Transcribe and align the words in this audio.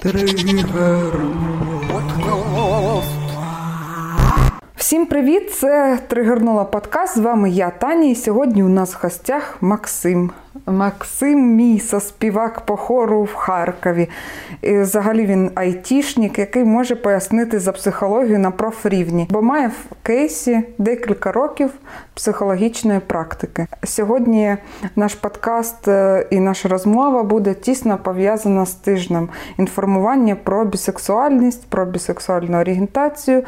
Тригер. 0.00 1.69
Всім 4.90 5.06
привіт! 5.06 5.54
Це 5.54 5.98
Тригернула 6.08 6.64
подкаст. 6.64 7.14
З 7.18 7.20
вами 7.20 7.50
я, 7.50 7.70
Таня, 7.70 8.08
і 8.08 8.14
сьогодні 8.14 8.62
у 8.62 8.68
нас 8.68 8.94
в 8.94 8.98
гостях 9.02 9.56
Максим. 9.60 10.30
Максим, 10.66 11.54
мій 11.54 11.80
соспівак 11.80 12.60
по 12.60 12.76
хору 12.76 13.22
в 13.22 13.34
Харкові. 13.34 14.08
І 14.62 14.78
Взагалі 14.78 15.26
він 15.26 15.50
айтішник, 15.54 16.38
який 16.38 16.64
може 16.64 16.96
пояснити 16.96 17.58
за 17.58 17.72
психологію 17.72 18.38
на 18.38 18.50
профрівні, 18.50 19.26
бо 19.30 19.42
має 19.42 19.68
в 19.68 19.94
кейсі 20.02 20.62
декілька 20.78 21.32
років 21.32 21.70
психологічної 22.14 23.00
практики. 23.00 23.66
Сьогодні 23.84 24.56
наш 24.96 25.14
подкаст 25.14 25.88
е, 25.88 26.26
і 26.30 26.40
наша 26.40 26.68
розмова 26.68 27.22
буде 27.22 27.54
тісно 27.54 27.98
пов'язана 27.98 28.66
з 28.66 28.74
тижнем 28.74 29.28
інформування 29.58 30.36
про 30.36 30.64
бісексуальність, 30.64 31.66
про 31.68 31.86
бісексуальну 31.86 32.60
орієнтацію 32.60 33.42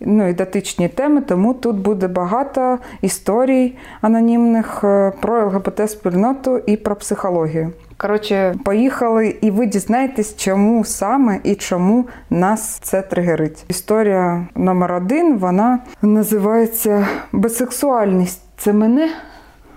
ну 0.00 0.28
і 0.28 0.32
дотичні 0.32 0.88
теми, 0.88 1.20
тому 1.20 1.54
тут 1.54 1.76
буде 1.76 2.08
багато 2.08 2.78
історій 3.02 3.76
анонімних 4.00 4.84
е, 4.84 5.12
про 5.20 5.48
ЛГБТ-спільноту 5.48 6.58
і 6.66 6.76
про 6.76 6.96
психологію. 6.96 7.72
Коротше, 7.96 8.54
поїхали, 8.64 9.36
і 9.40 9.50
ви 9.50 9.66
дізнаєтесь, 9.66 10.36
чому 10.36 10.84
саме 10.84 11.40
і 11.44 11.54
чому 11.54 12.04
нас 12.30 12.78
це 12.82 13.02
тригерить. 13.02 13.64
Історія 13.68 14.46
номер 14.54 14.92
один 14.92 15.38
вона 15.38 15.78
називається 16.02 17.06
Бисексуальність. 17.32 18.42
Це 18.56 18.72
мене? 18.72 19.10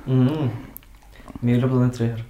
Mm-hmm. 0.07 0.49
Мій 1.41 1.57
улюблений 1.57 1.89
тригер. 1.89 2.25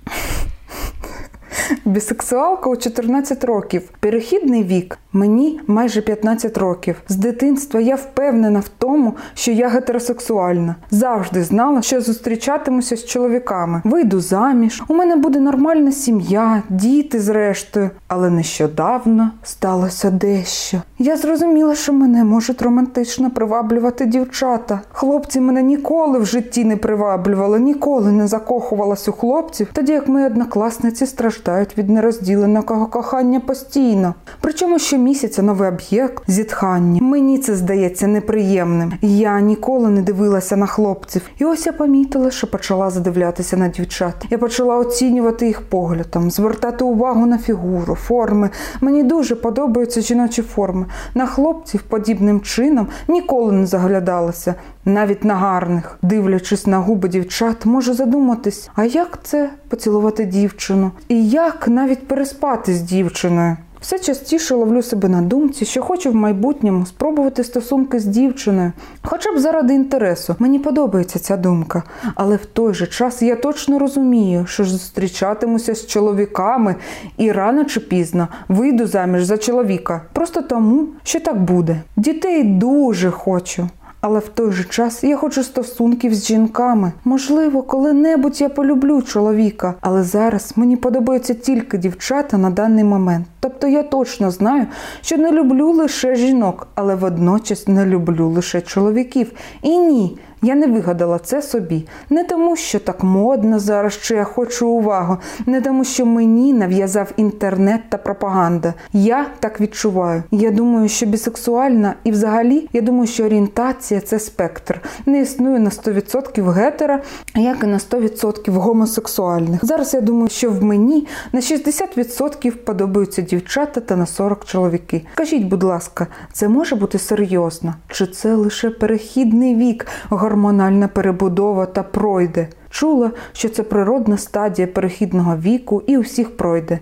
Бісексуалка 1.85 2.69
у 2.69 2.75
14 2.75 3.43
років. 3.43 3.89
Перехідний 3.99 4.63
вік. 4.63 4.97
Мені 5.13 5.59
майже 5.67 6.01
15 6.01 6.57
років. 6.57 6.95
З 7.09 7.15
дитинства 7.15 7.79
я 7.79 7.95
впевнена 7.95 8.59
в 8.59 8.69
тому, 8.77 9.13
що 9.33 9.51
я 9.51 9.67
гетеросексуальна. 9.67 10.75
Завжди 10.91 11.43
знала, 11.43 11.81
що 11.81 12.01
зустрічатимуся 12.01 12.95
з 12.95 13.05
чоловіками. 13.05 13.81
Вийду 13.83 14.19
заміж, 14.21 14.83
у 14.87 14.93
мене 14.93 15.15
буде 15.15 15.39
нормальна 15.39 15.91
сім'я, 15.91 16.63
діти 16.69 17.19
зрештою. 17.19 17.89
Але 18.07 18.29
нещодавно 18.29 19.31
сталося 19.43 20.11
дещо. 20.11 20.81
Я 20.99 21.17
зрозуміла, 21.17 21.75
що 21.75 21.93
мене 21.93 22.23
можуть 22.23 22.61
романтично 22.61 23.31
приваблювати 23.31 24.05
дівчата. 24.05 24.81
Хлопці 24.91 25.41
мене 25.41 25.63
ніколи 25.63 26.19
в 26.19 26.25
житті 26.25 26.65
не 26.65 26.77
приваблювали, 26.77 27.59
ніколи 27.59 28.11
не 28.11 28.27
закохувалась 28.27 29.07
у 29.07 29.11
хлопців, 29.11 29.67
тоді 29.73 29.91
як 29.91 30.07
мої 30.07 30.25
однокласниці 30.25 31.05
страждають 31.05 31.60
від 31.77 31.89
нерозділеного 31.89 32.87
кохання 32.87 33.39
постійно. 33.39 34.13
Причому 34.41 34.79
щомісяця 34.79 35.41
новий 35.41 35.69
об'єкт 35.69 36.23
зітхання. 36.27 37.01
Мені 37.01 37.37
це 37.37 37.55
здається 37.55 38.07
неприємним. 38.07 38.93
Я 39.01 39.39
ніколи 39.39 39.89
не 39.89 40.01
дивилася 40.01 40.57
на 40.57 40.65
хлопців. 40.65 41.21
І 41.39 41.45
ось 41.45 41.65
я 41.65 41.73
помітила, 41.73 42.31
що 42.31 42.47
почала 42.47 42.89
задивлятися 42.89 43.57
на 43.57 43.67
дівчат. 43.67 44.15
Я 44.29 44.37
почала 44.37 44.77
оцінювати 44.77 45.47
їх 45.47 45.61
поглядом, 45.61 46.31
звертати 46.31 46.83
увагу 46.83 47.25
на 47.25 47.37
фігуру, 47.37 47.95
форми. 47.95 48.49
Мені 48.81 49.03
дуже 49.03 49.35
подобаються 49.35 50.01
жіночі 50.01 50.41
форми. 50.41 50.85
На 51.15 51.25
хлопців 51.25 51.81
подібним 51.81 52.41
чином 52.41 52.87
ніколи 53.07 53.51
не 53.51 53.65
заглядалася, 53.65 54.55
навіть 54.85 55.23
на 55.23 55.35
гарних. 55.35 55.97
Дивлячись 56.01 56.67
на 56.67 56.77
губи 56.77 57.09
дівчат, 57.09 57.65
можу 57.65 57.93
задуматись, 57.93 58.69
а 58.75 58.85
як 58.85 59.19
це 59.23 59.49
поцілувати 59.67 60.25
дівчину? 60.25 60.91
І 61.07 61.29
як 61.29 61.67
навіть 61.67 62.07
переспати 62.07 62.73
з 62.73 62.81
дівчиною? 62.81 63.57
Все 63.81 63.99
частіше 63.99 64.55
ловлю 64.55 64.81
себе 64.81 65.09
на 65.09 65.21
думці, 65.21 65.65
що 65.65 65.81
хочу 65.81 66.11
в 66.11 66.15
майбутньому 66.15 66.85
спробувати 66.85 67.43
стосунки 67.43 67.99
з 67.99 68.05
дівчиною, 68.05 68.71
хоча 69.03 69.31
б 69.31 69.39
заради 69.39 69.73
інтересу. 69.73 70.35
Мені 70.39 70.59
подобається 70.59 71.19
ця 71.19 71.37
думка, 71.37 71.83
але 72.15 72.35
в 72.35 72.45
той 72.45 72.73
же 72.73 72.87
час 72.87 73.21
я 73.21 73.35
точно 73.35 73.79
розумію, 73.79 74.45
що 74.45 74.63
зустрічатимуся 74.63 75.75
з 75.75 75.87
чоловіками 75.87 76.75
і 77.17 77.31
рано 77.31 77.63
чи 77.63 77.79
пізно 77.79 78.27
вийду 78.47 78.87
заміж 78.87 79.23
за 79.23 79.37
чоловіка, 79.37 80.01
просто 80.13 80.41
тому, 80.41 80.87
що 81.03 81.19
так 81.19 81.41
буде. 81.41 81.81
Дітей 81.95 82.43
дуже 82.43 83.11
хочу. 83.11 83.69
Але 84.01 84.19
в 84.19 84.27
той 84.27 84.51
же 84.51 84.63
час 84.63 85.03
я 85.03 85.17
хочу 85.17 85.43
стосунків 85.43 86.15
з 86.15 86.27
жінками. 86.27 86.91
Можливо, 87.05 87.63
коли-небудь 87.63 88.41
я 88.41 88.49
полюблю 88.49 89.01
чоловіка, 89.01 89.73
але 89.81 90.03
зараз 90.03 90.53
мені 90.55 90.77
подобаються 90.77 91.33
тільки 91.33 91.77
дівчата 91.77 92.37
на 92.37 92.49
даний 92.49 92.83
момент. 92.83 93.25
Тобто 93.39 93.67
я 93.67 93.83
точно 93.83 94.31
знаю, 94.31 94.67
що 95.01 95.17
не 95.17 95.31
люблю 95.31 95.71
лише 95.71 96.15
жінок, 96.15 96.67
але 96.75 96.95
водночас 96.95 97.67
не 97.67 97.85
люблю 97.85 98.29
лише 98.29 98.61
чоловіків. 98.61 99.31
І 99.61 99.77
ні. 99.77 100.17
Я 100.43 100.55
не 100.55 100.67
вигадала 100.67 101.19
це 101.19 101.41
собі. 101.41 101.87
Не 102.09 102.23
тому, 102.23 102.55
що 102.55 102.79
так 102.79 103.03
модно 103.03 103.59
зараз, 103.59 103.93
що 103.93 104.15
я 104.15 104.23
хочу 104.23 104.67
увагу, 104.67 105.17
не 105.45 105.61
тому, 105.61 105.83
що 105.83 106.05
мені 106.05 106.53
нав'язав 106.53 107.11
інтернет 107.17 107.81
та 107.89 107.97
пропаганда. 107.97 108.73
Я 108.93 109.25
так 109.39 109.61
відчуваю. 109.61 110.23
Я 110.31 110.51
думаю, 110.51 110.89
що 110.89 111.05
бісексуальна 111.05 111.93
і 112.03 112.11
взагалі 112.11 112.69
я 112.73 112.81
думаю, 112.81 113.07
що 113.07 113.25
орієнтація 113.25 114.01
це 114.01 114.19
спектр. 114.19 114.81
Не 115.05 115.21
існує 115.21 115.59
на 115.59 115.69
100% 115.69 116.51
гетера, 116.51 117.01
як 117.35 117.63
і 117.63 117.67
на 117.67 117.77
100% 117.77 118.51
гомосексуальних. 118.51 119.65
Зараз 119.65 119.93
я 119.93 120.01
думаю, 120.01 120.29
що 120.29 120.51
в 120.51 120.63
мені 120.63 121.07
на 121.33 121.39
60% 121.39 122.51
подобаються 122.51 123.21
дівчата 123.21 123.81
та 123.81 123.95
на 123.95 124.05
40 124.05 124.45
чоловіки. 124.45 125.05
Кажіть, 125.15 125.43
будь 125.43 125.63
ласка, 125.63 126.07
це 126.33 126.47
може 126.47 126.75
бути 126.75 126.99
серйозно? 126.99 127.73
Чи 127.87 128.07
це 128.07 128.35
лише 128.35 128.69
перехідний 128.69 129.55
вік? 129.55 129.87
Гормональна 130.31 130.87
перебудова 130.87 131.65
та 131.65 131.83
пройде. 131.83 132.47
Чула, 132.69 133.11
що 133.33 133.49
це 133.49 133.63
природна 133.63 134.17
стадія 134.17 134.67
перехідного 134.67 135.37
віку 135.37 135.83
і 135.87 135.97
усіх 135.97 136.37
пройде. 136.37 136.79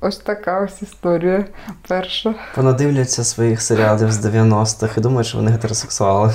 Ось 0.00 0.18
така 0.18 0.60
ось 0.60 0.82
історія 0.82 1.44
перша. 1.88 2.34
Понадивляться 2.54 3.24
своїх 3.24 3.62
серіалів 3.62 4.12
з 4.12 4.26
90-х 4.26 4.98
і 4.98 5.00
думають, 5.00 5.26
що 5.26 5.38
вони 5.38 5.50
гетеросексуали. 5.50 6.34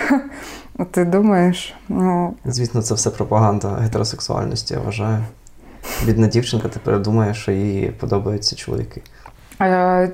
Ти 0.90 1.04
думаєш? 1.04 1.74
Ну... 1.88 2.34
Звісно, 2.44 2.82
це 2.82 2.94
все 2.94 3.10
пропаганда 3.10 3.68
гетеросексуальності, 3.68 4.74
я 4.74 4.80
вважаю. 4.80 5.24
Бідна 6.06 6.26
дівчинка 6.26 6.68
тепер 6.68 7.02
думає, 7.02 7.34
що 7.34 7.52
їй 7.52 7.90
подобаються 8.00 8.56
чоловіки. 8.56 9.02
А 9.58 10.06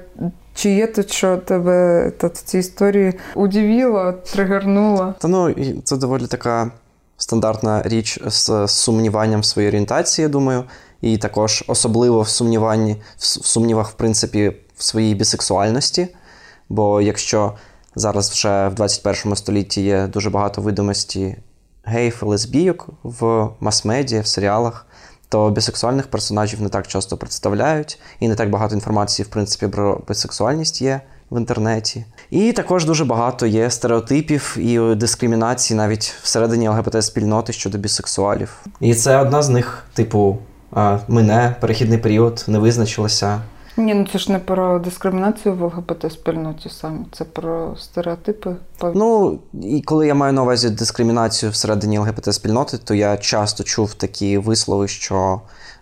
чи 0.61 0.71
є 0.71 0.87
тут, 0.87 1.13
що 1.13 1.37
тебе 1.37 2.09
в 2.21 2.29
цій 2.31 2.59
історії 2.59 3.13
удивило, 3.35 4.13
тригернуло? 4.13 5.15
Та 5.19 5.29
ну 5.29 5.55
це 5.85 5.97
доволі 5.97 6.27
така 6.27 6.71
стандартна 7.17 7.83
річ 7.85 8.21
з 8.27 8.69
сумніванням 8.69 9.41
в 9.41 9.45
своїй 9.45 9.69
орієнтації, 9.69 10.23
я 10.23 10.29
думаю, 10.29 10.65
і 11.01 11.19
також 11.19 11.65
особливо 11.67 12.23
в 12.23 12.29
сумніванні, 12.29 12.97
в 13.17 13.25
сумнівах, 13.25 13.91
в 13.91 13.93
принципі, 13.93 14.53
в 14.77 14.83
своїй 14.83 15.15
бісексуальності. 15.15 16.09
Бо 16.69 17.01
якщо 17.01 17.55
зараз 17.95 18.31
вже 18.31 18.69
в 18.69 18.75
21 18.75 19.37
столітті 19.37 19.83
є 19.83 20.07
дуже 20.07 20.31
багато 20.31 20.63
видимості 20.63 21.37
і 21.87 22.13
лесбійок 22.23 22.89
в 23.03 23.49
мас-медіа, 23.61 24.21
в 24.21 24.27
серіалах 24.27 24.87
то 25.31 25.51
бісексуальних 25.51 26.07
персонажів 26.07 26.63
не 26.63 26.69
так 26.69 26.87
часто 26.87 27.17
представляють, 27.17 27.99
і 28.21 28.29
не 28.29 28.35
так 28.35 28.51
багато 28.51 28.75
інформації, 28.75 29.27
в 29.27 29.29
принципі, 29.29 29.69
про 29.69 30.01
бісексуальність 30.09 30.83
є 30.83 31.01
в 31.31 31.39
інтернеті. 31.39 32.05
І 32.31 32.53
також 32.53 32.85
дуже 32.85 33.05
багато 33.05 33.47
є 33.47 33.71
стереотипів 33.71 34.57
і 34.59 34.95
дискримінації 34.95 35.77
навіть 35.77 36.15
всередині 36.23 36.69
ЛГБТ-спільноти 36.69 37.53
щодо 37.53 37.79
бісексуалів. 37.79 38.63
І 38.81 38.95
це 38.95 39.17
одна 39.17 39.43
з 39.43 39.49
них, 39.49 39.85
типу, 39.95 40.39
мене 41.09 41.57
перехідний 41.61 41.99
період 41.99 42.45
не 42.49 42.59
визначилося. 42.59 43.41
Ні, 43.77 43.95
ну 43.95 44.07
це 44.13 44.19
ж 44.19 44.33
не 44.33 44.39
про 44.39 44.79
дискримінацію 44.79 45.55
в 45.55 45.63
ЛГБТ-спільноті 45.63 46.71
саме, 46.71 46.99
це 47.13 47.25
про 47.25 47.77
стереотипи. 47.77 48.57
Ну, 48.95 49.39
і 49.63 49.83
коли 49.83 50.07
я 50.07 50.15
маю 50.15 50.33
на 50.33 50.43
увазі 50.43 50.71
дискримінацію 50.71 51.53
всередині 51.53 51.99
ЛГБТ-спільноти, 51.99 52.79
то 52.85 52.95
я 52.95 53.17
часто 53.17 53.65
чув 53.65 53.95
такі 53.95 54.39
вислови, 54.39 54.89
що 54.89 55.41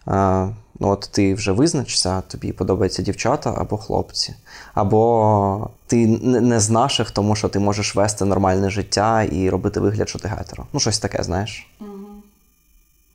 е, 0.09 0.49
ну, 0.81 0.89
от 0.89 1.09
ти 1.13 1.35
вже 1.35 1.53
визначишся, 1.53 2.21
тобі 2.21 2.53
подобаються 2.53 3.03
дівчата 3.03 3.55
або 3.59 3.77
хлопці, 3.77 4.35
або 4.75 5.71
ти 5.87 6.07
не 6.23 6.61
з 6.61 6.71
наших, 6.71 7.11
тому 7.11 7.37
що 7.37 7.49
ти 7.49 7.59
можеш 7.59 7.95
вести 7.95 8.25
нормальне 8.25 8.71
життя 8.71 9.23
і 9.23 9.51
робити 9.51 9.81
вигляд, 9.81 10.09
що 10.09 10.19
ти 10.19 10.29
гетеро. 10.29 10.67
Ну, 10.73 10.81
щось 10.81 10.99
таке, 10.99 11.23
знаєш. 11.23 11.67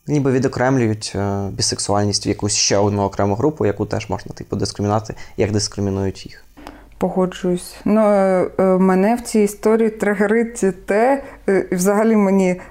Ніби 0.07 0.31
відокремлюють 0.31 1.13
е, 1.15 1.47
бісексуальність 1.51 2.25
в 2.25 2.27
якусь 2.27 2.55
ще 2.55 2.77
одну 2.77 3.01
окрему 3.01 3.35
групу, 3.35 3.65
яку 3.65 3.85
теж 3.85 4.09
можна 4.09 4.31
типу 4.35 4.55
дискримінати, 4.55 5.15
як 5.37 5.51
дискримінують 5.51 6.25
їх. 6.25 6.43
Погоджуюсь. 6.97 7.75
Ну, 7.85 8.01
е, 8.01 8.49
е, 8.59 8.63
Мене 8.63 9.15
в 9.15 9.21
цій 9.21 9.39
історії 9.39 9.89
тригерить 9.89 10.85
те, 10.85 11.23
взагалі 11.71 12.15
мені 12.15 12.61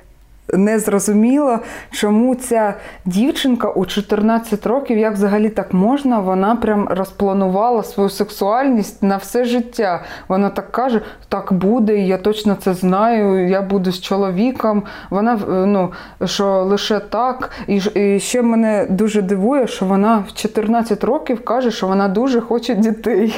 не 0.53 0.79
зрозуміло, 0.79 1.59
чому 1.91 2.35
ця 2.35 2.75
дівчинка 3.05 3.69
у 3.69 3.87
14 3.87 4.67
років, 4.67 4.99
як 4.99 5.15
взагалі 5.15 5.49
так 5.49 5.73
можна, 5.75 6.21
вона 6.21 6.57
прям 6.57 6.89
розпланувала 6.91 7.83
свою 7.83 8.11
сексуальність 8.11 9.03
на 9.03 9.17
все 9.17 9.45
життя. 9.45 10.03
Вона 10.29 10.51
так 10.51 10.73
каже: 10.73 11.01
так 11.29 11.53
буде, 11.53 11.99
я 11.99 12.19
точно 12.19 12.55
це 12.55 12.75
знаю. 12.75 13.49
Я 13.49 13.63
буду 13.63 13.93
з 13.93 14.01
чоловіком. 14.01 14.83
Вона 15.11 15.39
ну 15.49 15.93
що 16.25 16.63
лише 16.63 17.01
так. 17.01 17.51
І, 17.67 17.77
і 17.77 18.21
ще 18.21 18.43
мене 18.43 18.87
дуже 18.91 19.23
дивує, 19.23 19.67
що 19.67 19.87
вона 19.87 20.25
в 20.29 20.33
14 20.35 21.05
років 21.05 21.45
каже, 21.45 21.71
що 21.71 21.87
вона 21.87 22.09
дуже 22.09 22.41
хоче 22.41 22.75
дітей. 22.75 23.35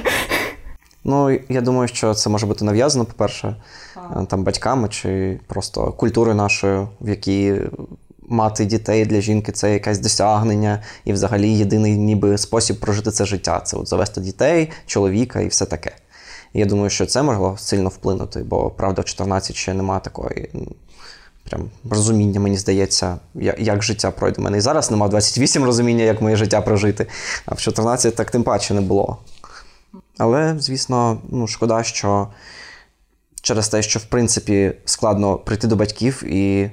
Ну, 1.04 1.38
я 1.48 1.60
думаю, 1.60 1.88
що 1.88 2.14
це 2.14 2.30
може 2.30 2.46
бути 2.46 2.64
нав'язано, 2.64 3.04
по-перше, 3.04 3.56
там 4.28 4.44
батьками 4.44 4.88
чи 4.88 5.40
просто 5.46 5.92
культурою 5.92 6.36
нашою, 6.36 6.88
в 7.00 7.08
якій 7.08 7.60
мати 8.28 8.64
дітей 8.64 9.06
для 9.06 9.20
жінки 9.20 9.52
це 9.52 9.72
якесь 9.72 9.98
досягнення, 9.98 10.82
і 11.04 11.12
взагалі 11.12 11.52
єдиний 11.52 11.96
ніби 11.96 12.38
спосіб 12.38 12.80
прожити 12.80 13.10
це 13.10 13.24
життя 13.24 13.60
це 13.60 13.76
от 13.76 13.88
завести 13.88 14.20
дітей, 14.20 14.70
чоловіка 14.86 15.40
і 15.40 15.48
все 15.48 15.66
таке. 15.66 15.92
І 16.52 16.60
я 16.60 16.66
думаю, 16.66 16.90
що 16.90 17.06
це 17.06 17.22
могло 17.22 17.56
сильно 17.58 17.88
вплинути, 17.88 18.42
бо 18.42 18.70
правда, 18.70 19.02
в 19.02 19.04
14 19.04 19.56
ще 19.56 19.74
немає 19.74 20.00
такої. 20.00 20.50
Прям 21.50 21.70
розуміння, 21.90 22.40
мені 22.40 22.56
здається, 22.56 23.18
як 23.58 23.82
життя 23.82 24.10
пройде. 24.10 24.40
У 24.40 24.44
мене 24.44 24.58
і 24.58 24.60
зараз 24.60 24.90
немає 24.90 25.10
28 25.10 25.64
розуміння, 25.64 26.04
як 26.04 26.22
моє 26.22 26.36
життя 26.36 26.60
прожити. 26.60 27.06
А 27.46 27.54
в 27.54 27.60
14 27.60 28.16
так 28.16 28.30
тим 28.30 28.42
паче 28.42 28.74
не 28.74 28.80
було. 28.80 29.18
Але, 30.18 30.54
звісно, 30.58 31.18
ну, 31.30 31.46
шкода, 31.46 31.82
що 31.82 32.28
через 33.42 33.68
те, 33.68 33.82
що 33.82 33.98
в 33.98 34.04
принципі 34.04 34.72
складно 34.84 35.36
прийти 35.36 35.66
до 35.66 35.76
батьків 35.76 36.24
і 36.26 36.70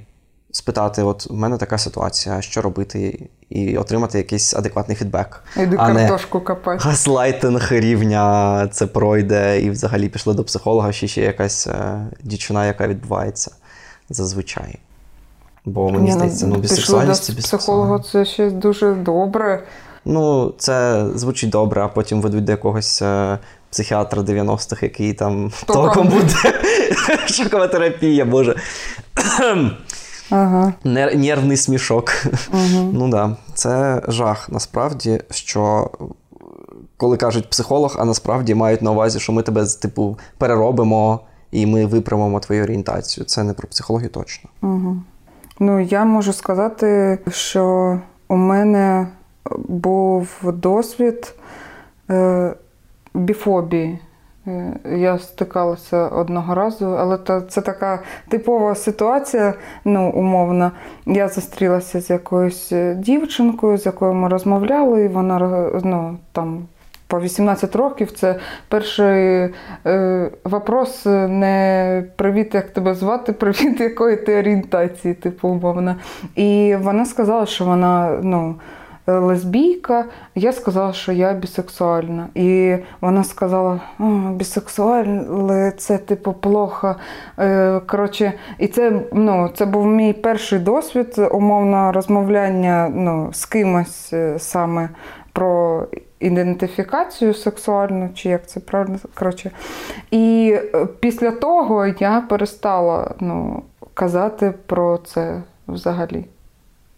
спитати: 0.52 1.04
от 1.04 1.30
в 1.30 1.34
мене 1.34 1.58
така 1.58 1.78
ситуація, 1.78 2.42
що 2.42 2.62
робити, 2.62 3.30
і 3.50 3.78
отримати 3.78 4.18
якийсь 4.18 4.54
адекватний 4.54 4.98
фідбек. 4.98 5.44
Іду 5.58 5.76
а 5.80 5.94
картошку 5.94 6.42
копати. 6.42 6.84
Газлайтинг 6.84 7.68
рівня 7.72 8.68
це 8.72 8.88
пройде, 8.88 9.62
і 9.62 9.70
взагалі 9.70 10.10
пішли 10.10 10.34
до 10.34 10.44
психолога, 10.44 10.92
ще 10.92 11.08
ще 11.08 11.22
якась 11.22 11.68
е, 11.68 12.08
дівчина, 12.24 12.66
яка 12.66 12.88
відбувається 12.88 13.52
зазвичай. 14.10 14.80
Бо 15.66 15.90
мені 15.90 16.06
Ні, 16.06 16.12
здається, 16.12 16.48
ну, 16.48 16.56
бісексуальність 16.56 17.24
це 17.24 17.34
психолога 17.34 18.00
це 18.00 18.26
ще 18.26 18.50
дуже 18.50 18.94
добре. 18.94 19.64
Ну, 20.06 20.54
це 20.58 21.06
звучить 21.16 21.50
добре, 21.50 21.82
а 21.82 21.88
потім 21.88 22.22
ведуть 22.22 22.44
до 22.44 22.52
якогось 22.52 23.02
е, 23.02 23.38
психіатра 23.70 24.22
90-х, 24.22 24.84
який 24.84 25.14
там 25.14 25.52
Током, 25.66 26.08
буде. 26.08 26.36
Шокова 27.28 27.68
терапія, 27.68 28.26
боже. 28.26 28.56
Ага. 30.30 30.74
Нер- 30.86 31.16
нервний 31.16 31.58
смішок. 31.58 32.12
Угу. 32.54 32.92
Ну 32.94 33.10
да, 33.10 33.36
це 33.54 34.02
жах. 34.08 34.50
Насправді, 34.50 35.22
що 35.30 35.90
коли 36.98 37.18
кажуть 37.18 37.50
психолог, 37.50 37.96
а 38.00 38.06
насправді 38.06 38.56
мають 38.56 38.82
на 38.82 38.92
увазі, 38.92 39.20
що 39.20 39.34
ми 39.34 39.42
тебе 39.42 39.66
типу 39.82 40.18
переробимо 40.38 41.20
і 41.52 41.66
ми 41.66 41.86
виправимо 41.86 42.40
твою 42.40 42.64
орієнтацію. 42.64 43.26
Це 43.26 43.44
не 43.44 43.54
про 43.54 43.68
психологію 43.68 44.10
точно. 44.10 44.50
Угу. 44.62 44.98
Ну, 45.60 45.80
я 45.80 46.06
можу 46.06 46.34
сказати, 46.34 47.20
що 47.32 48.00
у 48.28 48.36
мене 48.36 49.08
був 49.68 50.40
досвід 50.44 51.34
е, 52.10 52.54
біфобії. 53.14 54.00
Е, 54.48 54.74
я 54.96 55.18
стикалася 55.18 56.08
одного 56.08 56.56
разу, 56.56 56.86
але 56.86 57.18
це 57.50 57.62
така 57.62 58.00
типова 58.30 58.76
ситуація, 58.76 59.54
ну, 59.86 60.10
умовно. 60.10 60.72
Я 61.06 61.28
зустрілася 61.28 62.02
з 62.02 62.10
якоюсь 62.10 62.74
дівчинкою, 62.96 63.78
з 63.78 63.86
якою 63.86 64.14
ми 64.14 64.30
розмовляли, 64.30 65.04
і 65.04 65.08
вона 65.08 65.40
ну, 65.84 66.18
там. 66.32 66.66
По 67.08 67.20
18 67.20 67.76
років 67.76 68.12
це 68.12 68.40
перший 68.68 69.50
е, 69.86 70.32
вопрос 70.44 71.06
не 71.06 72.04
привіт, 72.16 72.54
як 72.54 72.70
тебе 72.70 72.96
звати, 72.96 73.34
привіт, 73.34 73.80
якої 73.80 74.18
ти 74.18 74.40
орієнтації, 74.40 75.14
типу, 75.14 75.50
умовно. 75.50 75.96
І 76.36 76.76
вона 76.82 77.06
сказала, 77.06 77.46
що 77.46 77.66
вона 77.66 78.20
ну, 78.24 78.56
Е, 78.56 78.56
лесбійка, 79.08 80.06
я 80.36 80.54
сказала, 80.54 80.94
що 80.94 81.12
я 81.12 81.34
бісексуальна. 81.34 82.28
І 82.36 82.76
вона 83.02 83.24
сказала, 83.24 83.80
бісексуальне 84.32 85.74
це 85.78 85.98
типу 85.98 86.34
плохо. 86.34 86.96
Е, 87.40 87.80
коротше, 87.80 88.34
І 88.58 88.68
це 88.68 89.02
ну, 89.14 89.50
це 89.56 89.66
був 89.66 89.86
мій 89.86 90.14
перший 90.14 90.60
досвід 90.60 91.22
умовно 91.32 91.92
розмовляння 91.92 92.92
ну, 92.94 93.30
з 93.34 93.46
кимось 93.46 94.14
е, 94.14 94.40
саме 94.40 94.90
про 95.34 95.88
ідентифікацію 96.20 97.34
сексуальну, 97.34 98.10
чи 98.14 98.30
як 98.30 98.48
це 98.48 98.60
правильно. 98.60 98.98
Коротше. 99.14 99.52
І 100.12 100.56
після 101.00 101.32
того 101.32 101.88
я 101.88 102.22
перестала 102.30 103.16
ну, 103.20 103.64
казати 103.94 104.54
про 104.66 104.98
це 104.98 105.42
взагалі. 105.68 106.26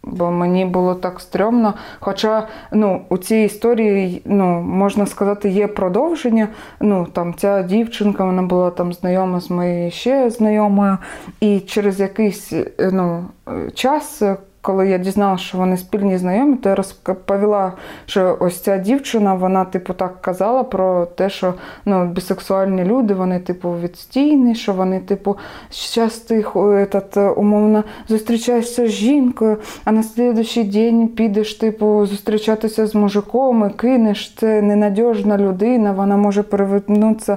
Бо 0.06 0.30
мені 0.30 0.64
було 0.64 0.94
так 0.94 1.20
стрьомно. 1.20 1.74
Хоча 2.00 2.48
ну, 2.72 3.00
у 3.08 3.18
цій 3.18 3.36
історії, 3.36 4.22
ну, 4.24 4.44
можна 4.62 5.06
сказати, 5.06 5.48
є 5.48 5.66
продовження. 5.66 6.48
Ну, 6.80 7.06
там 7.12 7.34
Ця 7.34 7.62
дівчинка 7.62 8.24
вона 8.24 8.42
була 8.42 8.70
там 8.70 8.92
знайома 8.92 9.40
з 9.40 9.50
моєю 9.50 9.90
ще 9.90 10.30
знайомою, 10.30 10.98
і 11.40 11.60
через 11.60 12.00
якийсь 12.00 12.52
ну, 12.92 13.24
час, 13.74 14.22
коли 14.64 14.88
я 14.88 14.98
дізналася, 14.98 15.44
що 15.44 15.58
вони 15.58 15.76
спільні 15.76 16.18
знайомі, 16.18 16.56
то 16.56 16.68
я 16.68 16.74
розповіла, 16.74 17.72
що 18.06 18.36
ось 18.40 18.60
ця 18.60 18.78
дівчина, 18.78 19.34
вона, 19.34 19.64
типу, 19.64 19.92
так 19.92 20.20
казала 20.20 20.64
про 20.64 21.06
те, 21.06 21.30
що 21.30 21.54
ну, 21.84 22.06
бісексуальні 22.06 22.84
люди, 22.84 23.14
вони, 23.14 23.38
типу, 23.38 23.74
відстійні, 23.82 24.54
що 24.54 24.72
вони, 24.72 25.00
типу, 25.00 25.36
зараз 25.94 26.16
ти 26.16 26.40
этот, 26.54 27.34
умовно 27.34 27.84
зустрічаєшся 28.08 28.86
з 28.86 28.90
жінкою, 28.90 29.56
а 29.84 29.92
на 29.92 30.02
слідуючий 30.02 30.64
день 30.64 31.08
підеш, 31.08 31.54
типу, 31.54 32.06
зустрічатися 32.06 32.86
з 32.86 32.94
мужиком 32.94 33.70
і 33.70 33.78
кинеш. 33.78 34.34
Це 34.38 34.62
ненадіжна 34.62 35.38
людина, 35.38 35.92
вона 35.92 36.16
може 36.16 36.42
перевернутися 36.42 37.36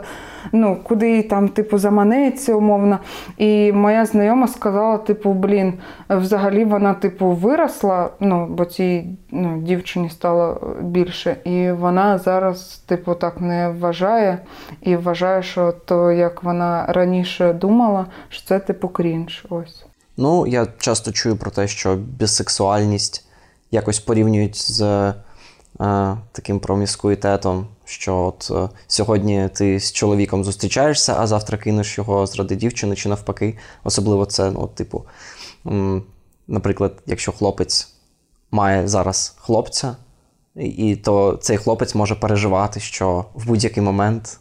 ну, 0.52 0.78
куди 0.84 1.24
там, 1.24 1.50
типу, 1.50 1.78
заманеться, 1.78 2.56
умовно. 2.56 3.00
І 3.38 3.72
моя 3.72 4.06
знайома 4.06 4.48
сказала, 4.48 4.98
типу, 4.98 5.34
блін, 5.34 5.74
взагалі 6.10 6.66
вона, 6.66 6.94
типу, 6.94 7.28
виросла, 7.28 8.10
ну, 8.20 8.48
бо 8.50 8.66
цій 8.66 9.06
ну, 9.32 9.62
дівчині 9.62 10.10
стало 10.10 10.76
більше. 10.82 11.38
І 11.44 11.72
вона 11.72 12.18
зараз, 12.18 12.84
типу, 12.86 13.16
так 13.16 13.42
не 13.42 13.70
вважає. 13.70 14.40
І 14.82 14.96
вважає, 14.96 15.44
що 15.44 15.72
то, 15.86 16.12
як 16.12 16.44
вона 16.44 16.86
раніше 16.86 17.54
думала, 17.54 18.06
що 18.30 18.48
це, 18.48 18.60
типу, 18.60 18.88
крінж. 18.88 19.46
Ось. 19.50 19.86
Ну, 20.18 20.48
я 20.48 20.68
часто 20.78 21.12
чую 21.12 21.36
про 21.36 21.52
те, 21.52 21.68
що 21.68 21.96
бісексуальність 21.96 23.28
якось 23.72 24.00
порівнюють 24.00 24.56
з 24.56 25.14
таким 26.34 26.60
проміскуїтетом 26.60 27.68
що 27.88 28.18
от 28.18 28.52
е, 28.52 28.70
сьогодні 28.88 29.50
ти 29.54 29.80
з 29.80 29.92
чоловіком 29.92 30.44
зустрічаєшся, 30.44 31.16
а 31.18 31.28
завтра 31.28 31.58
кинеш 31.58 31.98
його 31.98 32.26
зради 32.26 32.56
дівчини 32.56 32.96
чи 32.96 33.10
навпаки. 33.10 33.58
Особливо 33.84 34.26
це, 34.26 34.52
ну, 34.52 34.68
типу, 34.68 35.06
наприклад, 36.48 36.94
якщо 37.06 37.32
хлопець 37.32 37.94
має 38.52 38.88
зараз 38.88 39.36
хлопця, 39.38 39.96
і 40.56 40.96
то 40.96 41.40
цей 41.42 41.58
хлопець 41.58 41.96
може 41.96 42.16
переживати, 42.16 42.80
що 42.80 43.26
в 43.36 43.46
будь-який 43.46 43.84
момент 43.84 44.40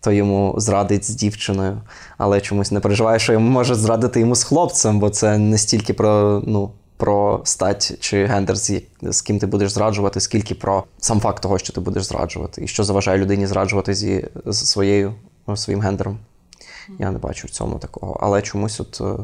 то 0.00 0.12
йому 0.12 0.54
зрадить 0.56 1.04
з 1.04 1.14
дівчиною, 1.14 1.80
але 2.18 2.40
чомусь 2.40 2.72
не 2.72 2.80
переживає, 2.80 3.18
що 3.18 3.32
йому 3.32 3.50
може 3.50 3.74
зрадити 3.74 4.20
йому 4.20 4.34
з 4.34 4.44
хлопцем, 4.44 5.00
бо 5.00 5.10
це 5.10 5.38
не 5.38 5.58
стільки 5.58 5.94
про 5.94 6.42
ну, 6.46 6.70
про 6.98 7.40
стать 7.44 8.00
чи 8.00 8.24
гендер, 8.24 8.56
з, 8.56 8.82
з 9.02 9.20
ким 9.20 9.38
ти 9.38 9.46
будеш 9.46 9.72
зраджувати, 9.72 10.20
скільки 10.20 10.54
про 10.54 10.84
сам 10.98 11.20
факт 11.20 11.42
того, 11.42 11.58
що 11.58 11.72
ти 11.72 11.80
будеш 11.80 12.04
зраджувати, 12.04 12.64
і 12.64 12.68
що 12.68 12.84
заважає 12.84 13.18
людині 13.18 13.46
зраджувати 13.46 13.94
зі 13.94 14.28
з 14.46 14.56
своєю 14.66 15.14
своїм 15.54 15.80
гендером. 15.80 16.18
Я 16.98 17.10
не 17.10 17.18
бачу 17.18 17.46
в 17.46 17.50
цьому 17.50 17.78
такого. 17.78 18.18
Але 18.20 18.42
чомусь 18.42 18.80
от 18.80 19.00
е, 19.00 19.22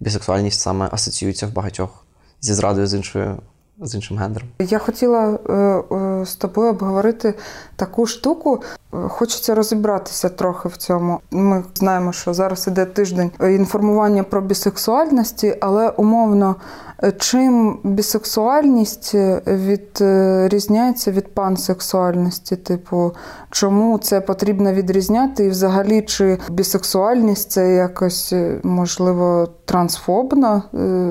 бісексуальність 0.00 0.60
саме 0.60 0.88
асоціюється 0.92 1.46
в 1.46 1.52
багатьох 1.52 2.04
зі 2.40 2.54
зрадою 2.54 2.86
з 2.86 2.94
іншою 2.94 3.38
з 3.80 3.94
іншим 3.94 4.18
гендером. 4.18 4.48
Я 4.58 4.78
хотіла 4.78 5.38
е, 5.48 5.52
е, 5.52 6.26
з 6.26 6.34
тобою 6.36 6.70
обговорити 6.70 7.34
таку 7.76 8.06
штуку. 8.06 8.62
Хочеться 8.90 9.54
розібратися 9.54 10.28
трохи 10.28 10.68
в 10.68 10.76
цьому. 10.76 11.20
Ми 11.30 11.64
знаємо, 11.74 12.12
що 12.12 12.34
зараз 12.34 12.66
іде 12.66 12.84
тиждень 12.84 13.30
інформування 13.40 14.22
про 14.22 14.40
бісексуальності, 14.40 15.56
але 15.60 15.88
умовно 15.88 16.56
чим 17.18 17.80
бісексуальність 17.84 19.14
відрізняється 19.46 21.10
від 21.10 21.34
пансексуальності? 21.34 22.56
Типу, 22.56 23.12
чому 23.50 23.98
це 23.98 24.20
потрібно 24.20 24.72
відрізняти? 24.72 25.44
І 25.44 25.48
взагалі, 25.48 26.02
чи 26.02 26.38
бісексуальність 26.50 27.50
це 27.50 27.74
якось 27.74 28.34
можливо 28.62 29.48
трансфобно 29.64 30.62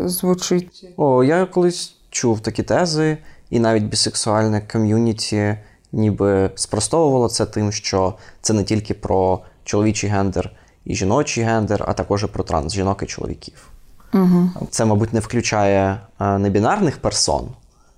звучить? 0.05 0.93
О, 0.97 1.23
я 1.23 1.45
колись 1.45 1.95
чув 2.09 2.39
такі 2.39 2.63
тези, 2.63 3.17
і 3.49 3.59
навіть 3.59 3.83
бісексуальне 3.83 4.61
ком'юніті 4.71 5.57
ніби 5.91 6.51
спростовувало 6.55 7.29
це 7.29 7.45
тим, 7.45 7.71
що 7.71 8.13
це 8.41 8.53
не 8.53 8.63
тільки 8.63 8.93
про 8.93 9.39
чоловічий 9.63 10.09
гендер 10.09 10.51
і 10.85 10.95
жіночий 10.95 11.43
гендер, 11.43 11.83
а 11.87 11.93
також 11.93 12.23
і 12.23 12.27
про 12.27 12.43
транс 12.43 12.73
жінок 12.73 13.03
і 13.03 13.05
чоловіків. 13.05 13.72
Угу. 14.13 14.49
Це, 14.69 14.85
мабуть, 14.85 15.13
не 15.13 15.19
включає 15.19 15.99
е, 16.19 16.37
небінарних 16.37 16.97
персон, 16.97 17.47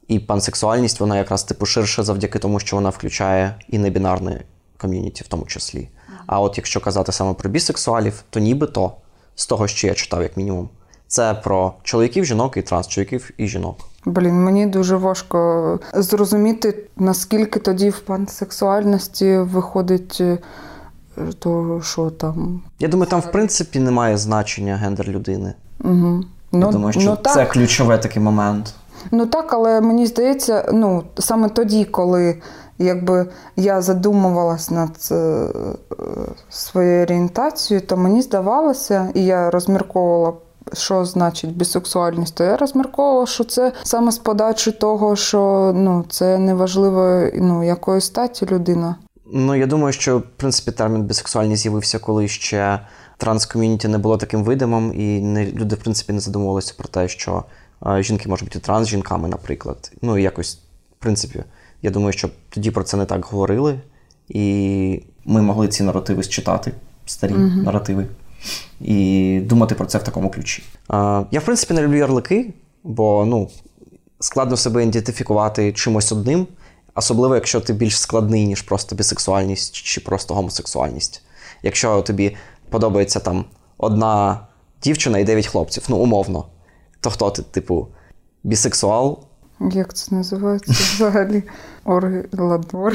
і 0.08 0.20
пансексуальність 0.20 1.00
вона 1.00 1.18
якраз 1.18 1.44
типу 1.44 1.66
ширше 1.66 2.04
завдяки 2.04 2.40
тому, 2.40 2.60
що 2.60 2.76
вона 2.76 2.90
включає 2.90 3.56
і 3.70 3.78
небінарне 3.78 4.44
ком'юніті, 4.78 5.24
в 5.24 5.28
тому 5.28 5.46
числі. 5.46 5.90
А 6.28 6.42
от 6.42 6.58
якщо 6.58 6.80
казати 6.82 7.12
саме 7.12 7.34
про 7.34 7.50
бісексуалів, 7.50 8.24
то 8.30 8.40
нібито 8.40 8.92
з 9.36 9.48
того, 9.48 9.68
що 9.68 9.88
я 9.88 9.94
читав, 9.94 10.22
як 10.22 10.38
мінімум, 10.38 10.70
це 11.08 11.34
про 11.34 11.74
чоловіків, 11.84 12.26
жінок 12.26 12.58
і 12.58 12.62
транс, 12.62 12.88
чоловіків 12.88 13.32
і 13.38 13.48
жінок. 13.48 13.78
Блін, 14.06 14.44
мені 14.44 14.66
дуже 14.66 14.96
важко 14.96 15.80
зрозуміти, 15.94 16.88
наскільки 16.96 17.60
тоді 17.60 17.90
в 17.90 18.00
пансексуальності 18.00 19.38
виходить 19.38 20.18
е, 20.22 20.38
то, 21.40 21.82
що 21.84 22.10
там. 22.10 22.64
Я 22.80 22.88
думаю, 22.88 23.10
там 23.10 23.20
в 23.20 23.32
принципі 23.32 23.80
немає 23.80 24.18
значення 24.18 24.76
гендер 24.76 25.08
людини. 25.08 25.54
Угу. 25.84 26.24
Ну, 26.52 26.66
Я 26.66 26.72
думаю, 26.72 26.94
що 26.94 27.18
ну, 27.26 27.32
це 27.34 27.46
ключовий 27.46 27.98
такий 27.98 28.22
момент. 28.22 28.74
Ну 29.12 29.26
так, 29.26 29.54
але 29.54 29.82
мені 29.82 30.06
здається, 30.06 30.70
ну 30.74 31.04
саме 31.18 31.50
тоді, 31.50 31.86
коли 31.86 32.42
якби 32.80 33.26
я 33.56 33.82
задумувалась 33.82 34.72
над 34.72 35.10
е, 35.12 35.48
своєю 36.50 37.04
орієнтацією, 37.04 37.88
то 37.88 37.98
мені 37.98 38.22
здавалося, 38.22 39.10
і 39.14 39.26
я 39.26 39.50
розмірковувала 39.50 40.34
що 40.74 41.06
значить 41.06 41.58
бісексуальність, 41.58 42.36
то 42.36 42.44
я 42.44 42.58
розмірковувала, 42.58 43.26
що 43.26 43.44
це 43.44 43.72
саме 43.84 44.12
з 44.12 44.18
подачі 44.18 44.72
того, 44.72 45.16
що 45.16 45.72
ну 45.76 46.06
це 46.10 46.38
неважливо, 46.38 47.30
ну 47.36 47.64
якої 47.64 48.02
статі 48.02 48.46
людина. 48.46 48.96
Ну 49.34 49.56
я 49.56 49.66
думаю, 49.66 49.94
що 49.94 50.18
в 50.18 50.24
принципі 50.38 50.72
термін 50.72 51.04
бісексуальність 51.04 51.64
з'явився, 51.64 52.00
коли 52.00 52.28
ще 52.28 52.80
транс-ком'юніті 53.18 53.88
не 53.88 53.98
було 53.98 54.18
таким 54.18 54.44
видимим, 54.44 54.94
і 55.02 55.20
не 55.20 55.46
люди 55.46 55.76
в 55.76 55.80
принципі 55.80 56.14
не 56.14 56.20
задумувалися 56.20 56.74
про 56.78 56.88
те, 56.88 57.08
що 57.08 57.44
а, 57.80 58.02
жінки 58.02 58.30
можуть 58.30 58.48
бути 58.48 58.60
транс-жінками, 58.60 59.28
наприклад. 59.28 59.92
Ну 60.02 60.18
і 60.18 60.24
якось, 60.24 60.56
в 61.00 61.04
принципі, 61.04 61.44
я 61.82 61.92
думаю, 61.92 62.14
що 62.14 62.30
тоді 62.50 62.72
про 62.72 62.84
це 62.84 62.98
не 62.98 63.06
так 63.06 63.26
говорили, 63.26 63.80
і 64.30 65.04
ми 65.26 65.42
могли 65.42 65.68
ці 65.68 65.84
наративи 65.84 66.24
считати, 66.24 66.72
старі 67.06 67.34
mm 67.34 67.64
наративи 67.64 68.08
і 68.82 69.40
думати 69.44 69.76
про 69.76 69.86
це 69.86 69.98
в 69.98 70.04
такому 70.04 70.30
ключі. 70.30 70.64
Я, 71.32 71.40
в 71.40 71.46
принципі, 71.46 71.74
не 71.74 71.82
люблю 71.82 71.98
ярлики, 71.98 72.54
бо 72.84 73.26
ну, 73.26 73.50
складно 74.20 74.58
себе 74.58 74.84
ідентифікувати 74.84 75.74
чимось 75.74 76.12
одним, 76.12 76.48
особливо, 76.96 77.36
якщо 77.36 77.62
ти 77.62 77.74
більш 77.74 78.00
складний, 78.00 78.48
ніж 78.48 78.62
просто 78.62 78.96
бісексуальність 78.96 79.76
чи 79.76 80.02
просто 80.02 80.34
гомосексуальність. 80.34 81.22
Якщо 81.64 82.02
тобі 82.02 82.36
подобається 82.76 83.20
там 83.20 83.46
одна 83.78 84.40
дівчина 84.84 85.20
і 85.20 85.24
дев'ять 85.24 85.48
хлопців, 85.48 85.84
ну 85.90 85.98
умовно, 85.98 86.46
то 87.02 87.10
хто 87.10 87.30
ти, 87.30 87.42
типу, 87.42 87.88
бісексуал? 88.44 89.20
Як 89.72 89.94
це 89.94 90.16
називається 90.16 90.72
взагалі? 90.72 91.44
Орги... 91.86 92.30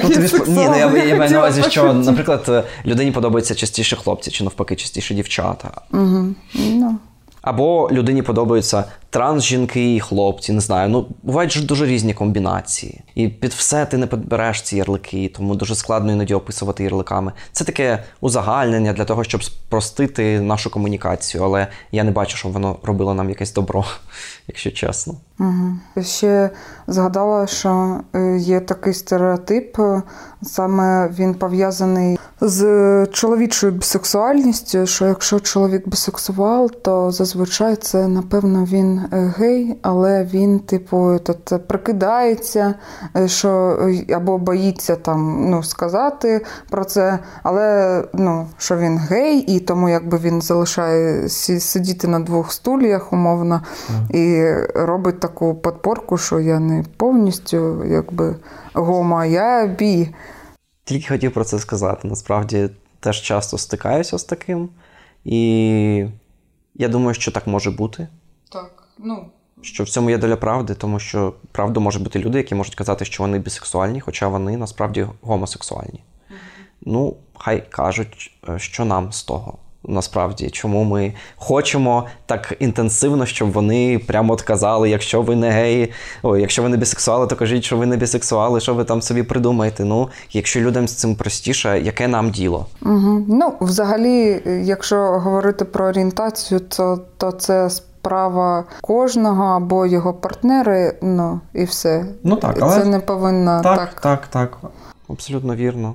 Ну, 0.08 0.14
тобі... 0.14 0.50
Ні, 0.50 0.68
ну 0.68 0.76
я, 0.76 1.04
я 1.04 1.16
маю 1.16 1.30
на 1.30 1.38
увазі, 1.38 1.62
що, 1.68 1.94
наприклад, 1.94 2.66
людині 2.87 3.12
подобаються 3.12 3.54
частіше 3.54 3.96
хлопці, 3.96 4.30
чи 4.30 4.44
навпаки, 4.44 4.76
частіше 4.76 5.14
дівчата. 5.14 5.70
Угу. 5.92 6.26
Ну. 6.54 6.99
Або 7.42 7.88
людині 7.92 8.22
подобаються 8.22 8.84
транс-жінки 9.11 9.95
і 9.95 10.00
хлопці, 10.00 10.52
не 10.52 10.61
знаю. 10.61 10.88
Ну, 10.88 11.07
бувають 11.23 11.52
ж 11.52 11.67
дуже 11.67 11.87
різні 11.87 12.14
комбінації. 12.14 13.00
І 13.14 13.29
під 13.29 13.52
все 13.52 13.87
ти 13.87 13.97
не 13.97 14.07
підбереш 14.07 14.62
ці 14.62 14.76
ярлики, 14.76 15.33
тому 15.37 15.55
дуже 15.55 15.75
складно 15.75 16.12
іноді 16.12 16.35
описувати 16.35 16.85
ярликами. 16.85 17.33
Це 17.52 17.64
таке 17.64 18.05
узагальнення 18.21 18.93
для 18.93 19.05
того, 19.05 19.25
щоб 19.25 19.45
спростити 19.45 20.40
нашу 20.40 20.71
комунікацію, 20.71 21.45
але 21.45 21.67
я 21.93 22.05
не 22.05 22.11
бачу, 22.11 22.37
щоб 22.37 22.52
воно 22.52 22.76
робило 22.83 23.14
нам 23.14 23.29
якесь 23.29 23.52
добро, 23.52 23.85
якщо 24.49 24.71
чесно. 24.71 25.14
Угу. 25.38 26.02
Ще 26.02 26.50
згадала, 26.87 27.47
що 27.47 28.00
е, 28.14 28.37
є 28.38 28.61
такий 28.61 28.95
стереотип, 28.95 29.79
е, 29.79 30.02
саме 30.43 31.09
він 31.09 31.35
пов'язаний 31.35 32.19
з 32.40 33.07
чоловічою 33.12 33.73
бісексуальністю, 33.73 34.87
що 34.87 35.07
якщо 35.07 35.40
чоловік 35.40 35.88
бісексуал, 35.88 36.71
то 36.71 37.11
зазвичай 37.11 37.76
це, 37.76 38.09
напевно, 38.09 38.64
він 38.64 39.00
е, 39.12 39.35
гей, 39.37 39.78
але 39.83 40.25
він, 40.25 40.59
типу, 40.59 41.19
тут 41.19 41.66
прикидається, 41.66 42.75
що 43.26 43.78
або 44.14 44.38
боїться 44.38 44.97
там 44.97 45.50
ну, 45.50 45.62
сказати 45.62 46.45
про 46.71 46.85
це, 46.85 47.19
але 47.42 48.04
ну, 48.12 48.49
що 48.59 48.76
він 48.76 48.99
гей, 48.99 49.38
і 49.38 49.61
тому 49.61 49.88
якби 49.88 50.19
він 50.19 50.42
залишає 50.42 51.28
сидіти 51.28 52.09
на 52.09 52.21
двох 52.21 52.52
стульях, 52.52 53.12
умовно, 53.12 53.62
mm. 53.90 54.16
і 54.16 54.54
робить 54.75 55.21
таку 55.21 55.54
подпорку, 55.54 56.19
що 56.19 56.40
я 56.40 56.61
не 56.61 56.85
повністю 56.97 57.85
якби 57.85 58.37
гомо, 58.75 59.25
я 59.25 59.66
бі. 59.66 60.14
Тільки 60.85 61.09
хотів 61.09 61.33
про 61.35 61.45
це 61.45 61.59
сказати. 61.59 62.09
Насправді 62.09 62.71
теж 63.00 63.23
часто 63.23 63.59
стикаюся 63.59 64.19
з 64.19 64.25
таким. 64.25 64.69
І 65.25 66.07
я 66.75 66.88
думаю, 66.88 67.14
що 67.14 67.33
так 67.33 67.47
може 67.47 67.71
бути. 67.71 68.09
Так, 68.52 68.79
ну. 69.04 69.26
Що 69.62 69.85
в 69.85 69.88
цьому 69.88 70.11
є 70.11 70.19
доля 70.19 70.37
правди, 70.37 70.75
тому 70.75 70.99
що 70.99 71.35
правду 71.52 71.80
можуть 71.80 72.02
бути 72.02 72.19
люди, 72.19 72.38
які 72.38 72.54
можуть 72.54 72.75
казати, 72.75 73.04
що 73.04 73.23
вони 73.23 73.38
бісексуальні, 73.38 74.00
хоча 74.00 74.28
вони 74.28 74.57
насправді 74.57 75.07
гомосексуальні. 75.21 76.00
Mm-hmm. 76.00 76.35
Ну, 76.83 77.16
хай 77.38 77.71
кажуть, 77.71 78.33
е, 78.49 78.59
що 78.59 78.85
нам 78.85 79.12
з 79.12 79.23
того. 79.23 79.59
Насправді, 79.85 80.50
чому 80.50 80.85
ми 80.85 81.14
хочемо 81.37 82.07
так 82.26 82.57
інтенсивно, 82.59 83.26
щоб 83.26 83.52
вони 83.52 83.99
прямо 84.07 84.33
от 84.33 84.42
казали, 84.42 84.90
якщо 84.90 85.23
ви 85.23 85.37
не 85.37 85.50
геї, 85.50 85.92
ой, 86.23 86.40
якщо 86.40 86.62
ви 86.62 86.69
не 86.69 86.76
бісексуали, 86.76 87.26
то 87.26 87.37
кажіть, 87.37 87.64
що 87.64 87.76
ви 87.76 87.87
не 87.87 87.97
бісексуали, 87.97 88.61
що 88.61 88.75
ви 88.75 88.85
там 88.85 89.02
собі 89.02 89.23
придумаєте. 89.23 89.85
Ну, 89.85 90.09
якщо 90.33 90.61
людям 90.61 90.88
з 90.88 90.95
цим 90.95 91.14
простіше, 91.14 91.80
яке 91.80 92.09
нам 92.09 92.30
діло? 92.30 92.66
Угу. 92.83 93.25
Ну, 93.28 93.52
взагалі, 93.61 94.42
якщо 94.64 94.97
говорити 94.97 95.64
про 95.64 95.87
орієнтацію, 95.87 96.61
то, 96.61 97.00
то 97.16 97.33
це 97.33 97.71
справа 98.00 98.64
кожного 98.80 99.45
або 99.45 99.87
його 99.87 100.14
партнери, 100.14 100.99
ну 101.02 101.40
і 101.54 101.64
все. 101.64 102.07
Ну 102.25 102.37
так, 102.37 102.57
але... 102.61 102.75
Це 102.75 102.85
не 102.85 103.00
повинна 103.00 103.62
так. 103.62 103.78
Так, 103.78 104.00
так, 104.00 104.26
так. 104.26 104.71
Абсолютно 105.09 105.57
вірно. 105.57 105.95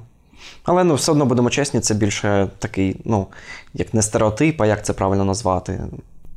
Але 0.64 0.84
ну, 0.84 0.96
все 0.96 1.12
одно 1.12 1.26
будемо 1.26 1.50
чесні, 1.50 1.80
це 1.80 1.94
більше 1.94 2.50
такий, 2.60 3.02
ну, 3.06 3.28
як 3.74 3.94
не 3.94 4.02
стереотип, 4.02 4.62
а 4.62 4.66
як 4.66 4.86
це 4.86 4.94
правильно 4.94 5.26
назвати. 5.26 5.80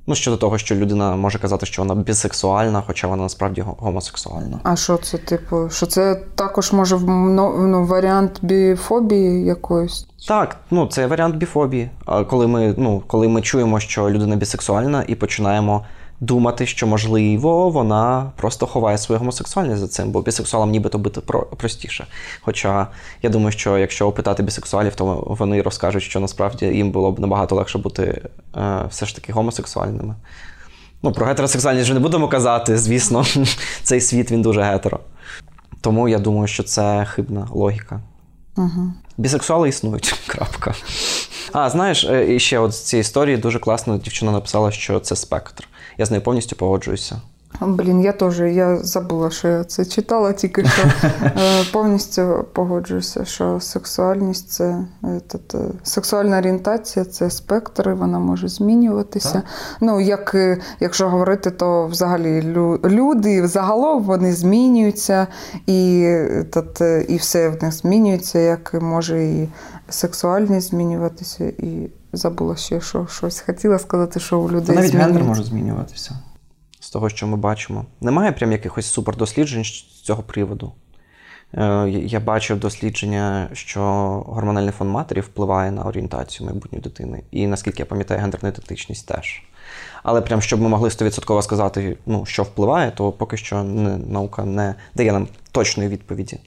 Ну, 0.08 0.14
щодо 0.14 0.36
того, 0.36 0.58
що 0.58 0.74
людина 0.74 1.16
може 1.16 1.38
казати, 1.38 1.66
що 1.66 1.82
вона 1.82 1.94
бісексуальна, 1.94 2.82
хоча 2.86 3.06
вона 3.06 3.22
насправді 3.22 3.64
гомосексуальна. 3.66 4.60
А 4.62 4.76
що 4.76 4.96
це, 4.96 5.18
типу, 5.18 5.70
що 5.70 5.86
це 5.86 6.14
також 6.34 6.72
може 6.72 6.98
ну, 7.06 7.66
ну, 7.66 7.86
варіант 7.86 8.38
біфобії 8.42 9.44
якоїсь? 9.44 10.06
Так, 10.28 10.56
ну 10.70 10.86
це 10.86 11.06
варіант 11.06 11.36
біфобії. 11.36 11.90
Коли 12.30 12.46
ми, 12.46 12.74
ну, 12.76 13.02
коли 13.06 13.28
ми 13.28 13.42
чуємо, 13.42 13.80
що 13.80 14.10
людина 14.10 14.36
бісексуальна, 14.36 15.04
і 15.08 15.14
починаємо 15.14 15.84
думати, 16.20 16.66
що 16.66 16.86
можливо 16.86 17.70
вона 17.70 18.32
просто 18.36 18.66
ховає 18.66 18.98
свою 18.98 19.18
гомосексуальність 19.18 19.80
за 19.80 19.88
цим, 19.88 20.10
бо 20.10 20.22
бісексуалам 20.22 20.70
нібито 20.70 20.98
бути 20.98 21.20
простіше. 21.56 22.06
Хоча 22.40 22.86
я 23.22 23.30
думаю, 23.30 23.52
що 23.52 23.78
якщо 23.78 24.06
опитати 24.06 24.42
бісексуалів, 24.42 24.94
то 24.94 25.24
вони 25.26 25.62
розкажуть, 25.62 26.02
що 26.02 26.20
насправді 26.20 26.66
їм 26.66 26.90
було 26.90 27.12
б 27.12 27.20
набагато 27.20 27.54
легше 27.54 27.78
бути 27.78 28.22
е, 28.56 28.84
все 28.90 29.06
ж 29.06 29.14
таки 29.14 29.32
гомосексуальними. 29.32 30.14
Ну, 31.02 31.12
про 31.12 31.26
гетеросексуальність 31.26 31.84
вже 31.84 31.94
не 31.94 32.00
будемо 32.00 32.28
казати, 32.28 32.78
звісно, 32.78 33.24
цей 33.82 34.00
світ 34.00 34.30
він 34.30 34.42
дуже 34.42 34.62
гетеро. 34.62 35.00
Тому 35.80 36.08
я 36.08 36.18
думаю, 36.18 36.46
що 36.46 36.62
це 36.62 37.06
хибна 37.10 37.48
логіка. 37.50 38.00
Угу. 38.56 38.92
Бісексуали 39.18 39.68
існують. 39.68 40.14
крапка. 40.26 40.74
А, 41.52 41.70
знаєш, 41.70 42.04
е, 42.04 42.38
ще 42.38 42.58
от 42.58 42.72
з 42.72 42.82
цієї 42.82 43.00
історії 43.00 43.36
дуже 43.36 43.58
класно 43.58 43.98
дівчина 43.98 44.32
написала, 44.32 44.70
що 44.70 45.00
це 45.00 45.16
спектр. 45.16 45.68
Я 45.98 46.06
з 46.06 46.10
нею 46.10 46.22
повністю 46.22 46.56
погоджуюся. 46.56 47.20
Блін, 47.60 48.00
я 48.00 48.12
теж 48.12 48.40
я 48.40 48.76
забула, 48.76 49.30
що 49.30 49.48
я 49.48 49.64
це 49.64 49.84
читала, 49.84 50.32
тільки 50.32 50.64
що 50.64 50.82
е, 51.22 51.30
повністю 51.72 52.44
погоджуюся, 52.52 53.24
що 53.24 53.60
сексуальність 53.60 54.50
це 54.50 54.84
це 55.48 55.58
сексуальна 55.82 56.38
орієнтація, 56.38 57.04
це 57.04 57.30
спектр, 57.30 57.90
і 57.90 57.92
вона 57.92 58.18
може 58.18 58.48
змінюватися. 58.48 59.32
Так. 59.32 59.44
Ну, 59.80 60.00
як 60.00 60.36
якщо 60.80 61.08
говорити, 61.08 61.50
то 61.50 61.86
взагалі 61.86 62.42
люди 62.84 63.48
загалом 63.48 64.02
вони 64.02 64.32
змінюються, 64.32 65.26
і 65.66 66.08
тот, 66.52 66.82
і 67.08 67.16
все 67.16 67.48
в 67.48 67.62
них 67.62 67.72
змінюється, 67.72 68.38
як 68.38 68.74
може 68.80 69.24
і 69.24 69.48
сексуальність 69.88 70.70
змінюватися, 70.70 71.44
і 71.44 71.90
забула 72.18 72.56
ще 72.56 72.80
що 72.80 73.06
щось. 73.06 73.40
Хотіла 73.40 73.78
сказати, 73.78 74.20
що 74.20 74.40
у 74.40 74.50
людей. 74.50 74.76
навіть 74.76 74.94
гендер 74.94 75.24
може 75.24 75.44
змінюватися 75.44 76.18
з 76.80 76.90
того, 76.90 77.08
що 77.08 77.26
ми 77.26 77.36
бачимо. 77.36 77.84
Немає 78.00 78.32
прям 78.32 78.52
якихось 78.52 78.86
супердосліджень 78.86 79.64
з 79.64 79.82
цього 80.02 80.22
приводу. 80.22 80.72
Е, 81.54 81.88
я 81.88 82.20
бачив 82.20 82.60
дослідження, 82.60 83.48
що 83.52 83.82
гормональний 84.26 84.72
фон 84.72 84.88
матері 84.88 85.20
впливає 85.20 85.70
на 85.70 85.82
орієнтацію 85.82 86.46
майбутньої 86.46 86.82
дитини. 86.82 87.22
І 87.30 87.46
наскільки 87.46 87.82
я 87.82 87.86
пам'ятаю, 87.86 88.20
гендерна 88.20 88.48
ідентичність 88.48 89.06
теж. 89.06 89.42
Але 90.02 90.20
прям 90.20 90.42
щоб 90.42 90.60
ми 90.60 90.68
могли 90.68 90.88
100% 90.88 91.42
сказати, 91.42 91.96
ну, 92.06 92.26
що 92.26 92.42
впливає, 92.42 92.90
то 92.90 93.12
поки 93.12 93.36
що 93.36 93.62
не, 93.62 93.96
наука 93.96 94.44
не 94.44 94.74
дає 94.94 95.12
нам 95.12 95.28
точної 95.52 95.88
відповіді. 95.88 96.38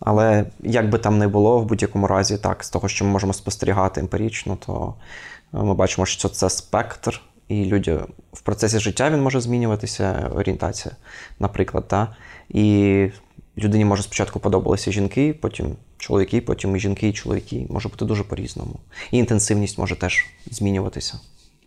Але 0.00 0.44
як 0.62 0.90
би 0.90 0.98
там 0.98 1.18
не 1.18 1.28
було, 1.28 1.58
в 1.58 1.64
будь-якому 1.64 2.06
разі, 2.06 2.38
так, 2.38 2.64
з 2.64 2.70
того, 2.70 2.88
що 2.88 3.04
ми 3.04 3.10
можемо 3.10 3.32
спостерігати 3.32 4.00
емпірично, 4.00 4.56
то 4.66 4.94
ми 5.52 5.74
бачимо, 5.74 6.06
що 6.06 6.28
це 6.28 6.50
спектр 6.50 7.20
і 7.50 7.64
люди 7.64 8.00
в 8.32 8.40
процесі 8.40 8.78
життя 8.78 9.10
він 9.10 9.22
може 9.22 9.40
змінюватися, 9.40 10.30
орієнтація, 10.34 10.96
наприклад. 11.38 11.88
Та? 11.88 12.16
І 12.48 13.06
людині 13.58 13.84
може 13.84 14.02
спочатку 14.02 14.40
подобалися 14.40 14.92
жінки, 14.92 15.34
потім 15.40 15.76
чоловіки, 15.98 16.40
потім 16.40 16.76
і 16.76 16.80
жінки, 16.80 17.08
і 17.08 17.12
чоловіки. 17.12 17.66
Може 17.70 17.88
бути 17.88 18.04
дуже 18.04 18.24
по-різному. 18.24 18.74
І 19.10 19.18
інтенсивність 19.18 19.78
може 19.78 19.96
теж 19.96 20.26
змінюватися. 20.50 21.20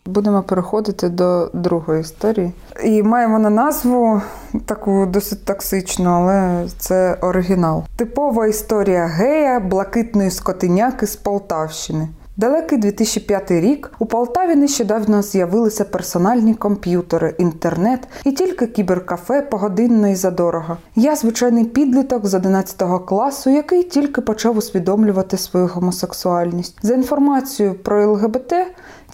Будемо 0.06 0.42
переходити 0.42 1.08
до 1.08 1.50
другої 1.52 2.00
історії. 2.00 2.52
І 2.84 3.02
має 3.02 3.26
вона 3.26 3.50
назву 3.50 4.22
таку 4.66 5.06
досить 5.06 5.44
токсичну, 5.44 6.10
але 6.10 6.66
це 6.78 7.14
оригінал. 7.20 7.84
Типова 7.96 8.46
історія 8.46 9.06
гея 9.06 9.60
блакитної 9.60 10.30
скотиняки 10.30 11.06
з 11.06 11.16
Полтавщини. 11.16 12.08
Далекий 12.36 12.78
2005 12.78 13.50
рік 13.50 13.90
у 13.98 14.06
Полтаві 14.06 14.54
нещодавно 14.54 15.22
з'явилися 15.22 15.84
персональні 15.84 16.54
комп'ютери, 16.54 17.34
інтернет 17.38 18.08
і 18.24 18.32
тільки 18.32 18.66
кіберкафе 18.66 19.42
погодинно 19.42 20.08
і 20.08 20.14
задорого. 20.14 20.76
Я 20.96 21.16
звичайний 21.16 21.64
підліток 21.64 22.26
з 22.26 22.34
11 22.34 22.82
класу, 23.06 23.50
який 23.50 23.82
тільки 23.82 24.20
почав 24.20 24.56
усвідомлювати 24.56 25.36
свою 25.36 25.66
гомосексуальність. 25.66 26.78
За 26.82 26.94
інформацією 26.94 27.74
про 27.74 28.12
ЛГБТ 28.12 28.54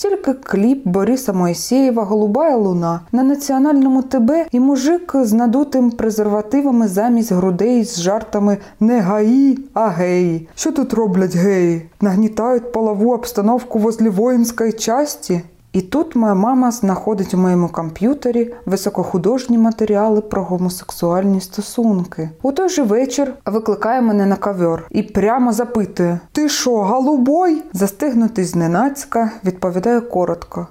тільки 0.00 0.32
кліп 0.32 0.86
Бориса 0.86 1.32
Моїсєєва 1.32 2.04
Голубая 2.04 2.56
луна 2.56 3.00
на 3.12 3.22
національному 3.22 4.02
ТБ 4.02 4.30
і 4.52 4.60
мужик 4.60 5.12
з 5.14 5.32
надутим 5.32 5.90
презервативами 5.90 6.88
замість 6.88 7.32
грудей 7.32 7.84
з 7.84 8.00
жартами 8.00 8.58
не 8.80 9.00
гаї, 9.00 9.58
а 9.74 9.88
геї. 9.88 10.48
Що 10.54 10.72
тут 10.72 10.94
роблять 10.94 11.36
геї? 11.36 11.82
Нагнітають 12.00 12.72
полову 12.72 13.14
обстановку 13.14 13.78
возле 13.78 14.10
воїнської 14.10 14.72
часті. 14.72 15.40
І 15.72 15.80
тут 15.80 16.16
моя 16.16 16.34
мама 16.34 16.70
знаходить 16.70 17.34
у 17.34 17.36
моєму 17.36 17.68
комп'ютері 17.68 18.54
високохудожні 18.66 19.58
матеріали 19.58 20.20
про 20.20 20.44
гомосексуальні 20.44 21.40
стосунки. 21.40 22.30
У 22.42 22.52
той 22.52 22.68
же 22.68 22.82
вечір 22.82 23.34
викликає 23.46 24.02
мене 24.02 24.26
на 24.26 24.36
кавер 24.36 24.86
і 24.90 25.02
прямо 25.02 25.52
запитує: 25.52 26.20
Ти 26.32 26.48
що, 26.48 26.76
голубой? 26.76 27.62
Застигнутий 27.72 28.44
зненацька, 28.44 29.30
відповідає 29.44 30.00
коротко. 30.00 30.66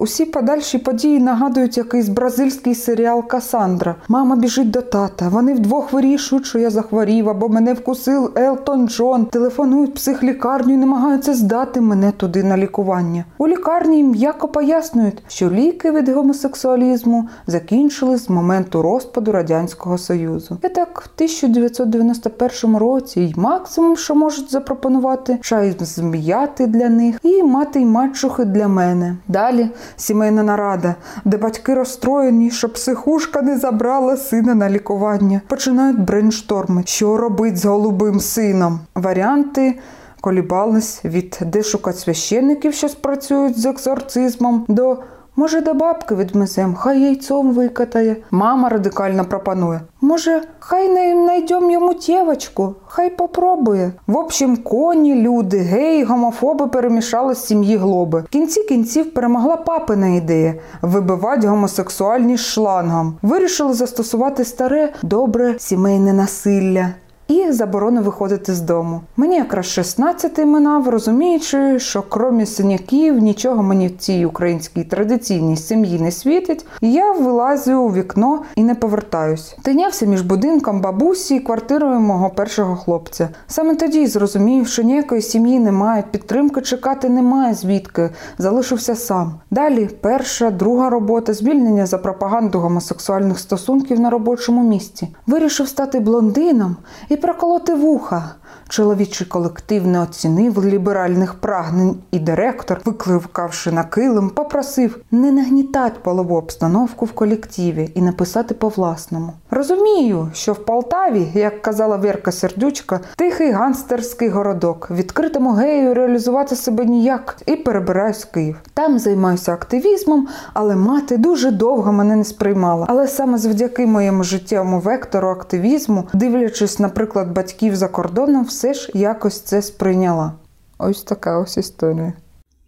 Усі 0.00 0.24
подальші 0.24 0.78
події 0.78 1.20
нагадують 1.20 1.76
якийсь 1.76 2.08
бразильський 2.08 2.74
серіал 2.74 3.26
Касандра. 3.26 3.94
Мама 4.08 4.36
біжить 4.36 4.70
до 4.70 4.82
тата. 4.82 5.28
Вони 5.28 5.54
вдвох 5.54 5.92
вирішують, 5.92 6.46
що 6.46 6.58
я 6.58 6.70
захворів, 6.70 7.28
або 7.28 7.48
мене 7.48 7.72
вкусив 7.72 8.32
Елтон 8.36 8.88
Джон. 8.88 9.26
Телефонують 9.26 9.94
психлікарню 9.94 10.74
і 10.74 10.76
намагаються 10.76 11.34
здати 11.34 11.80
мене 11.80 12.12
туди 12.12 12.44
на 12.44 12.56
лікування. 12.56 13.24
У 13.38 13.48
лікарні 13.48 14.02
м'яко 14.02 14.48
пояснюють, 14.48 15.22
що 15.28 15.50
ліки 15.50 15.90
від 15.90 16.08
гомосексуалізму 16.08 17.28
закінчили 17.46 18.18
з 18.18 18.30
моменту 18.30 18.82
розпаду 18.82 19.32
радянського 19.32 19.98
союзу. 19.98 20.58
І 20.64 20.68
так, 20.68 21.02
в 21.04 21.08
1991 21.14 22.76
році 22.76 23.20
й 23.20 23.34
максимум, 23.36 23.96
що 23.96 24.14
можуть 24.14 24.50
запропонувати, 24.50 25.38
чай 25.40 25.76
зм'яти 25.80 26.66
для 26.66 26.88
них 26.88 27.18
і 27.22 27.42
мати 27.42 27.80
й 27.80 27.84
мачухи 27.84 28.44
для 28.44 28.68
мене. 28.68 29.16
Далі 29.28 29.70
сімейна 29.96 30.42
нарада, 30.42 30.94
де 31.24 31.36
батьки 31.36 31.74
розстроєні, 31.74 32.50
що 32.50 32.68
психушка 32.68 33.42
не 33.42 33.58
забрала 33.58 34.16
сина 34.16 34.54
на 34.54 34.70
лікування. 34.70 35.40
Починають 35.46 36.00
брейншторми. 36.00 36.82
Що 36.86 37.16
робить 37.16 37.56
з 37.56 37.64
голубим 37.64 38.20
сином? 38.20 38.80
Варіанти. 38.94 39.78
Колібались 40.20 41.04
від 41.04 41.38
де 41.46 41.62
шукати 41.62 41.98
священників, 41.98 42.74
що 42.74 42.88
спрацюють 42.88 43.60
з 43.60 43.66
екзорцизмом, 43.66 44.64
до 44.68 44.98
Може, 45.38 45.60
до 45.60 45.74
бабки 45.74 46.14
відмезем, 46.14 46.74
хай 46.74 47.00
яйцом 47.00 47.52
викатає. 47.52 48.16
Мама 48.30 48.68
радикально 48.68 49.24
пропонує. 49.24 49.80
Може, 50.00 50.42
хай 50.58 50.88
не 50.88 51.14
найдем 51.14 51.70
йому 51.70 51.94
тєвочку, 51.94 52.74
хай 52.86 53.10
попробує. 53.10 53.92
В 54.06 54.16
общем, 54.16 54.56
коні, 54.56 55.14
люди, 55.14 55.58
геї, 55.58 56.04
гомофоби 56.04 56.66
перемішали 56.66 57.34
з 57.34 57.44
сім'ї 57.44 57.76
глоби. 57.76 58.20
В 58.20 58.28
кінці 58.28 58.62
кінців 58.62 59.14
перемогла 59.14 59.56
папина 59.56 60.08
ідея 60.08 60.54
вибивати 60.82 61.48
гомосексуальність 61.48 62.44
шлангом. 62.44 63.18
Вирішили 63.22 63.72
застосувати 63.72 64.44
старе 64.44 64.92
добре 65.02 65.54
сімейне 65.58 66.12
насилля 66.12 66.88
і 67.28 67.52
заборону 67.52 68.02
виходити 68.02 68.54
з 68.54 68.60
дому. 68.60 69.00
Мені 69.16 69.36
якраз 69.36 69.66
16 69.66 70.38
минав, 70.38 70.88
розуміючи, 70.88 71.78
що 71.78 72.02
крім 72.02 72.46
синяків 72.46 73.18
нічого 73.18 73.62
мені 73.62 73.88
в 73.88 73.96
цій 73.96 74.24
українській 74.24 74.84
традиційній 74.84 75.56
сім'ї 75.56 76.00
не 76.00 76.10
світить, 76.10 76.66
я 76.80 77.12
вилазю 77.12 77.72
у 77.72 77.92
вікно 77.92 78.42
і 78.56 78.62
не 78.62 78.74
повертаюсь. 78.74 79.56
Тинявся 79.62 80.06
між 80.06 80.22
будинком 80.22 80.80
бабусі 80.80 81.34
і 81.34 81.40
квартирою 81.40 82.00
мого 82.00 82.30
першого 82.30 82.76
хлопця. 82.76 83.28
Саме 83.46 83.74
тоді 83.74 84.06
зрозумів, 84.06 84.68
що 84.68 84.82
ніякої 84.82 85.22
сім'ї 85.22 85.58
немає, 85.58 86.04
підтримки 86.10 86.60
чекати 86.60 87.08
немає, 87.08 87.54
звідки 87.54 88.10
залишився 88.38 88.94
сам. 88.94 89.34
Далі 89.50 89.90
перша, 90.00 90.50
друга 90.50 90.90
робота, 90.90 91.34
звільнення 91.34 91.86
за 91.86 91.98
пропаганду 91.98 92.58
гомосексуальних 92.58 93.38
стосунків 93.38 94.00
на 94.00 94.10
робочому 94.10 94.68
місці. 94.68 95.08
Вирішив 95.26 95.68
стати 95.68 96.00
блондином 96.00 96.76
і 97.08 97.17
проколоти 97.18 97.72
вуха. 97.72 98.37
Чоловічий 98.68 99.26
колектив 99.26 99.86
не 99.86 100.00
оцінив 100.00 100.66
ліберальних 100.66 101.34
прагнень, 101.34 101.96
і 102.10 102.18
директор, 102.18 102.80
викликавши 102.84 103.72
на 103.72 103.84
килим, 103.84 104.30
попросив 104.30 104.98
не 105.10 105.32
нагнітати 105.32 106.00
полову 106.02 106.36
обстановку 106.36 107.04
в 107.04 107.12
колективі 107.12 107.90
і 107.94 108.02
написати 108.02 108.54
по-власному. 108.54 109.32
Розумію, 109.50 110.30
що 110.34 110.52
в 110.52 110.64
Полтаві, 110.64 111.28
як 111.34 111.62
казала 111.62 111.96
Верка 111.96 112.32
Сердючка, 112.32 113.00
тихий 113.16 113.50
ганстерський 113.50 114.28
городок, 114.28 114.88
відкритому 114.90 115.52
гею 115.52 115.94
реалізувати 115.94 116.56
себе 116.56 116.84
ніяк 116.84 117.36
і 117.46 117.56
перебираюсь 117.56 118.24
в 118.24 118.30
Київ. 118.30 118.56
Там 118.74 118.98
займаюся 118.98 119.52
активізмом, 119.52 120.28
але 120.52 120.76
мати 120.76 121.16
дуже 121.16 121.50
довго 121.50 121.92
мене 121.92 122.16
не 122.16 122.24
сприймала. 122.24 122.86
Але 122.88 123.08
саме 123.08 123.38
завдяки 123.38 123.86
моєму 123.86 124.24
життєвому 124.24 124.80
вектору 124.80 125.28
активізму, 125.28 126.04
дивлячись, 126.12 126.78
наприклад, 126.78 127.32
батьків 127.32 127.76
за 127.76 127.88
кордоном, 127.88 128.44
все 128.58 128.74
ж 128.74 128.90
якось 128.94 129.40
це 129.40 129.62
сприйняла. 129.62 130.32
Ось 130.78 131.02
така 131.02 131.38
ось 131.38 131.56
історія. 131.56 132.12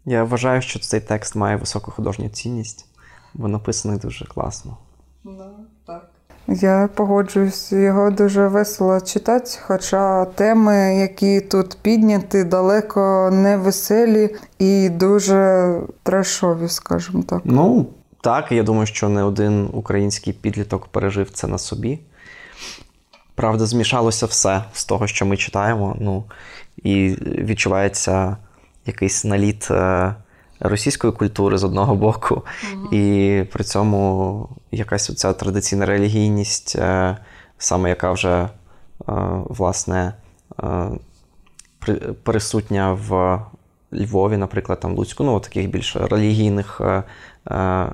Я 0.05 0.25
вважаю, 0.25 0.63
що 0.63 0.79
цей 0.79 1.01
текст 1.01 1.37
має 1.37 1.57
високу 1.57 1.91
художню 1.91 2.29
цінність, 2.29 2.87
бо 3.35 3.49
написаний 3.49 3.99
дуже 3.99 4.25
класно. 4.25 4.77
Ну, 5.25 5.45
так. 5.87 6.11
Я 6.49 6.89
погоджуюсь, 6.95 7.73
його 7.73 8.11
дуже 8.11 8.49
весело 8.49 9.01
читати, 9.01 9.51
хоча 9.63 10.25
теми, 10.25 10.97
які 10.97 11.41
тут 11.41 11.79
підняті, 11.83 12.45
далеко 12.45 13.31
не 13.33 13.57
веселі 13.57 14.37
і 14.59 14.89
дуже 14.89 15.75
трешові, 16.03 16.69
скажімо 16.69 17.23
так. 17.23 17.41
Ну, 17.45 17.87
так, 18.21 18.53
я 18.53 18.63
думаю, 18.63 18.87
що 18.87 19.09
не 19.09 19.23
один 19.23 19.71
український 19.73 20.33
підліток 20.33 20.87
пережив 20.87 21.31
це 21.31 21.47
на 21.47 21.59
собі. 21.59 22.01
Правда, 23.41 23.67
змішалося 23.67 24.27
все 24.27 24.65
з 24.73 24.85
того, 24.85 25.07
що 25.07 25.27
ми 25.27 25.37
читаємо. 25.37 25.97
Ну, 26.01 26.25
І 26.83 27.17
відчувається 27.23 28.37
якийсь 28.87 29.25
наліт 29.25 29.71
е, 29.71 30.15
російської 30.61 31.13
культури 31.13 31.59
з 31.59 31.65
одного 31.65 31.95
боку, 31.95 32.43
угу. 32.75 32.95
і 32.97 33.45
при 33.53 33.65
цьому 33.65 34.49
якась 34.71 35.11
оця 35.11 35.33
традиційна 35.33 35.87
релігійність, 35.87 36.77
е, 36.77 37.17
саме 37.59 37.89
яка 37.89 38.13
вже 38.13 38.31
е, 38.39 38.49
власне 39.49 40.15
присутня 42.23 42.93
в 42.93 43.41
Львові, 43.93 44.37
наприклад, 44.37 44.81
там 44.81 44.95
Луцьку, 44.95 45.25
ну, 45.25 45.41
таких 45.41 45.71
більш 45.71 45.97
релігійних 45.97 46.81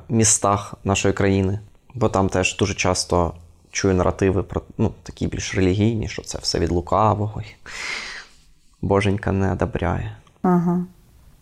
містах 0.08 0.74
нашої 0.84 1.14
країни. 1.14 1.60
Бо 1.94 2.08
там 2.08 2.28
теж 2.28 2.56
дуже 2.56 2.74
часто 2.74 3.34
чую 3.76 3.94
наративи 3.94 4.42
про 4.42 4.62
ну, 4.78 4.92
такі 5.02 5.26
більш 5.26 5.54
релігійні, 5.54 6.08
що 6.08 6.22
це 6.22 6.38
все 6.38 6.58
від 6.58 6.70
лукавого. 6.70 7.42
Боженька 8.82 9.32
не 9.32 9.52
одобряє. 9.52 10.16
Ага. 10.42 10.84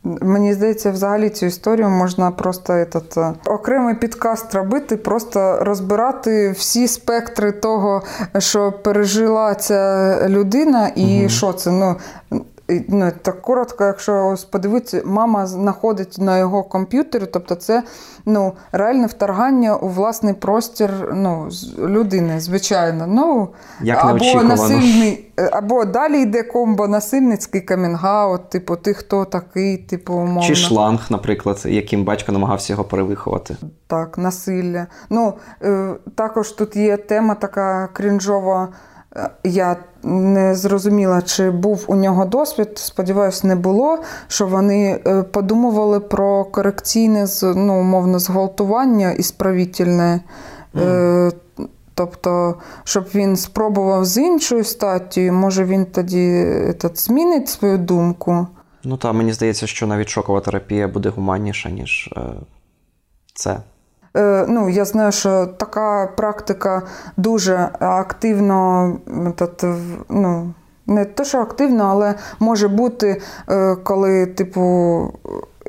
Мені 0.04 0.54
здається, 0.54 0.90
взагалі 0.90 1.30
цю 1.30 1.46
історію 1.46 1.88
можна 1.88 2.30
просто 2.30 2.72
этот, 2.72 3.20
е, 3.20 3.34
окремий 3.46 3.94
підкаст 3.94 4.54
робити, 4.54 4.96
просто 4.96 5.58
розбирати 5.60 6.50
всі 6.50 6.88
спектри 6.88 7.52
того, 7.52 8.02
що 8.38 8.72
пережила 8.72 9.54
ця 9.54 10.18
людина, 10.28 10.88
і 10.88 11.20
угу. 11.20 11.28
що 11.28 11.52
це. 11.52 11.70
Ну, 11.70 11.96
ну, 12.68 13.12
так 13.22 13.42
коротко, 13.42 13.84
якщо 13.84 14.34
подивитися, 14.50 15.02
мама 15.04 15.46
знаходить 15.46 16.16
на 16.18 16.38
його 16.38 16.62
комп'ютері, 16.62 17.26
тобто 17.32 17.54
це 17.54 17.82
ну, 18.26 18.52
реальне 18.72 19.06
вторгання 19.06 19.76
у 19.76 19.88
власний 19.88 20.34
простір 20.34 20.90
ну, 21.14 21.48
людини, 21.78 22.40
звичайно. 22.40 23.06
Ну, 23.06 23.48
Як 23.82 24.04
або 24.04 24.42
насильний, 24.42 25.32
або 25.52 25.84
далі 25.84 26.22
йде 26.22 26.42
комбо 26.42 26.88
насильницький 26.88 27.60
камінгаут, 27.60 28.50
типу, 28.50 28.76
ти 28.76 28.94
хто 28.94 29.24
такий, 29.24 29.76
типу, 29.76 30.14
умовно. 30.14 30.42
Чи 30.42 30.54
шланг, 30.54 31.06
наприклад, 31.10 31.62
яким 31.64 32.04
батько 32.04 32.32
намагався 32.32 32.72
його 32.72 32.84
перевиховати. 32.84 33.56
Так, 33.86 34.18
насилля. 34.18 34.86
Ну, 35.10 35.34
е, 35.62 35.94
Також 36.14 36.50
тут 36.50 36.76
є 36.76 36.96
тема 36.96 37.34
така 37.34 37.88
крінжова. 37.92 38.68
Я 39.44 39.76
не 40.02 40.54
зрозуміла, 40.54 41.22
чи 41.22 41.50
був 41.50 41.84
у 41.88 41.94
нього 41.94 42.24
досвід. 42.24 42.68
Сподіваюсь, 42.74 43.44
не 43.44 43.56
було. 43.56 43.98
Що 44.28 44.46
вони 44.46 45.00
е, 45.06 45.22
подумували 45.22 46.00
про 46.00 46.44
корекційне 46.44 47.26
ну, 47.42 47.80
умовно, 47.80 48.18
зґвалтування 48.18 49.12
і 49.12 49.22
справітельне. 49.22 50.20
Mm. 50.74 51.32
Тобто, 51.94 52.54
щоб 52.84 53.06
він 53.14 53.36
спробував 53.36 54.04
з 54.04 54.18
іншою 54.18 54.64
статтю, 54.64 55.20
може 55.20 55.64
він 55.64 55.86
тоді 55.86 56.28
этот, 56.68 56.96
змінить 56.96 57.48
свою 57.48 57.78
думку. 57.78 58.46
Ну 58.84 58.96
так, 58.96 59.14
мені 59.14 59.32
здається, 59.32 59.66
що 59.66 59.86
навіть 59.86 60.08
шокова 60.08 60.40
терапія 60.40 60.88
буде 60.88 61.08
гуманніша, 61.08 61.70
ніж 61.70 62.10
е, 62.16 62.20
це. 63.34 63.60
Е, 64.16 64.44
ну, 64.48 64.68
Я 64.68 64.84
знаю, 64.84 65.12
що 65.12 65.46
така 65.46 66.06
практика 66.16 66.82
дуже 67.16 67.68
активно, 67.80 68.92
ну, 70.08 70.54
не 70.86 71.04
те, 71.04 71.24
що 71.24 71.38
активно, 71.38 71.84
але 71.84 72.14
може 72.40 72.68
бути, 72.68 73.20
е, 73.48 73.76
коли, 73.76 74.26
типу, 74.26 75.12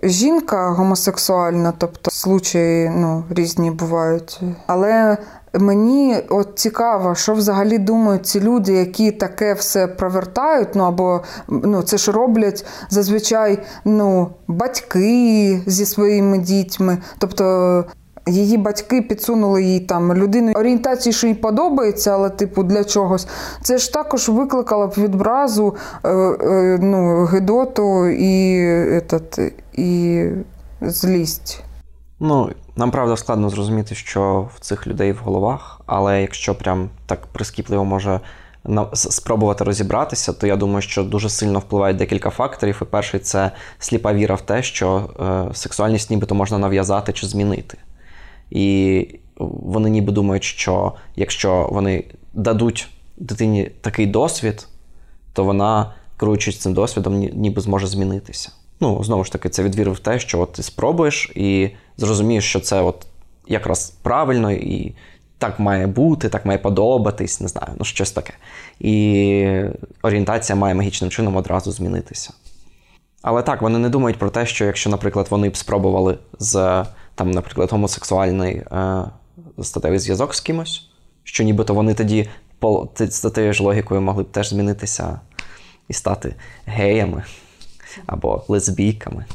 жінка 0.03 0.69
гомосексуальна, 0.69 1.73
тобто 1.77 2.11
случаї 2.11 2.89
ну, 2.89 3.23
різні 3.29 3.71
бувають. 3.71 4.41
Але 4.67 5.17
мені 5.53 6.17
от 6.29 6.51
цікаво, 6.55 7.15
що 7.15 7.33
взагалі 7.33 7.77
думають 7.77 8.25
ці 8.25 8.39
люди, 8.39 8.73
які 8.73 9.11
таке 9.11 9.53
все 9.53 9.87
провертають, 9.87 10.75
ну 10.75 10.83
або 10.83 11.21
ну, 11.47 11.81
це 11.81 11.97
ж 11.97 12.11
роблять 12.11 12.65
зазвичай 12.89 13.59
ну, 13.85 14.29
батьки 14.47 15.61
зі 15.65 15.85
своїми 15.85 16.37
дітьми. 16.37 16.97
Тобто 17.17 17.85
Її 18.27 18.57
батьки 18.57 19.01
підсунули 19.01 19.63
їй 19.63 19.79
там 19.79 20.13
людину 20.13 20.51
орієнтації, 20.51 21.13
що 21.13 21.27
їй 21.27 21.33
подобається, 21.33 22.11
але 22.11 22.29
типу 22.29 22.63
для 22.63 22.83
чогось. 22.83 23.27
Це 23.61 23.77
ж 23.77 23.93
також 23.93 24.29
викликало 24.29 24.87
б 24.87 24.93
відбразу, 24.97 25.75
е, 26.03 26.09
е, 26.09 26.79
ну, 26.81 27.25
гидоту 27.25 28.07
і 28.07 28.59
этот, 28.89 29.51
і 29.73 30.25
злість. 30.81 31.63
Ну, 32.19 32.49
нам 32.75 32.91
правда 32.91 33.17
складно 33.17 33.49
зрозуміти, 33.49 33.95
що 33.95 34.49
в 34.55 34.59
цих 34.59 34.87
людей 34.87 35.11
в 35.11 35.17
головах, 35.17 35.81
але 35.85 36.21
якщо 36.21 36.55
прям 36.55 36.89
так 37.05 37.25
прискіпливо 37.27 37.85
може 37.85 38.19
спробувати 38.93 39.63
розібратися, 39.63 40.33
то 40.33 40.47
я 40.47 40.55
думаю, 40.55 40.81
що 40.81 41.03
дуже 41.03 41.29
сильно 41.29 41.59
впливають 41.59 41.97
декілька 41.97 42.29
факторів. 42.29 42.79
І 42.81 42.85
перший 42.85 43.19
це 43.19 43.51
сліпа 43.79 44.13
віра 44.13 44.35
в 44.35 44.41
те, 44.41 44.63
що 44.63 45.09
е, 45.19 45.55
сексуальність 45.55 46.09
нібито 46.09 46.35
можна 46.35 46.57
нав'язати 46.57 47.13
чи 47.13 47.27
змінити. 47.27 47.77
І 48.49 49.07
вони 49.37 49.89
ніби 49.89 50.11
думають, 50.11 50.43
що 50.43 50.93
якщо 51.15 51.69
вони 51.71 52.03
дадуть 52.33 52.87
дитині 53.17 53.71
такий 53.81 54.05
досвід, 54.05 54.67
то 55.33 55.43
вона, 55.43 55.93
керуючись 56.17 56.57
цим 56.57 56.73
досвідом, 56.73 57.13
ніби 57.15 57.61
зможе 57.61 57.87
змінитися. 57.87 58.51
Ну, 58.79 59.03
знову 59.03 59.23
ж 59.23 59.31
таки, 59.31 59.49
це 59.49 59.63
відвір 59.63 59.91
в 59.91 59.99
те, 59.99 60.19
що 60.19 60.39
от 60.39 60.53
ти 60.53 60.63
спробуєш 60.63 61.31
і 61.35 61.69
зрозумієш, 61.97 62.49
що 62.49 62.59
це 62.59 62.81
от 62.81 63.05
якраз 63.47 63.89
правильно, 63.89 64.51
і 64.51 64.95
так 65.37 65.59
має 65.59 65.87
бути, 65.87 66.29
так 66.29 66.45
має 66.45 66.59
подобатись, 66.59 67.41
не 67.41 67.47
знаю, 67.47 67.67
ну 67.79 67.85
щось 67.85 68.11
таке. 68.11 68.33
І 68.79 69.63
орієнтація 70.03 70.55
має 70.55 70.75
магічним 70.75 71.11
чином 71.11 71.35
одразу 71.35 71.71
змінитися. 71.71 72.33
Але 73.21 73.41
так, 73.41 73.61
вони 73.61 73.79
не 73.79 73.89
думають 73.89 74.19
про 74.19 74.29
те, 74.29 74.45
що 74.45 74.65
якщо, 74.65 74.89
наприклад, 74.89 75.27
вони 75.29 75.49
б 75.49 75.57
спробували 75.57 76.17
з 76.39 76.85
там, 77.15 77.31
наприклад, 77.31 77.71
гомосексуальний 77.71 78.55
е, 78.55 79.05
статевий 79.61 79.99
зв'язок 79.99 80.35
з 80.35 80.39
кимось, 80.39 80.89
що 81.23 81.43
нібито 81.43 81.73
вони 81.73 81.93
тоді 81.93 82.29
за 82.99 83.29
тією 83.29 83.53
ж 83.53 83.63
логікою 83.63 84.01
могли 84.01 84.23
б 84.23 84.31
теж 84.31 84.49
змінитися 84.49 85.19
і 85.87 85.93
стати 85.93 86.35
геями 86.65 87.23
або 88.05 88.43
лесбійками. 88.47 89.25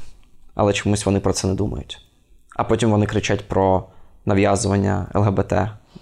Але 0.55 0.73
чомусь 0.73 1.07
вони 1.07 1.21
про 1.21 1.33
це 1.33 1.49
не 1.49 1.55
думають. 1.55 2.07
А 2.57 2.65
потім 2.65 2.91
вони 2.91 3.07
кричать 3.07 3.49
про 3.49 3.85
нав'язування 4.27 5.07
ЛГБТ 5.15 5.53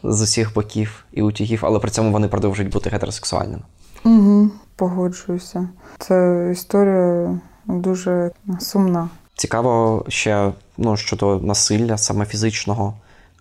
з 0.02 0.22
усіх 0.22 0.54
боків 0.54 1.04
і 1.12 1.22
утягів, 1.22 1.60
але 1.62 1.78
при 1.78 1.90
цьому 1.90 2.12
вони 2.12 2.28
продовжують 2.28 2.72
бути 2.72 2.90
гетеросексуальними. 2.90 3.62
Угу, 4.04 4.50
Погоджуюся. 4.76 5.68
Це 5.98 6.48
історія 6.52 7.40
дуже 7.66 8.30
сумна. 8.60 9.08
Цікаво 9.38 10.04
ще 10.08 10.52
ну, 10.78 10.96
щодо 10.96 11.40
насилля, 11.40 11.98
саме 11.98 12.26
фізичного, 12.26 12.94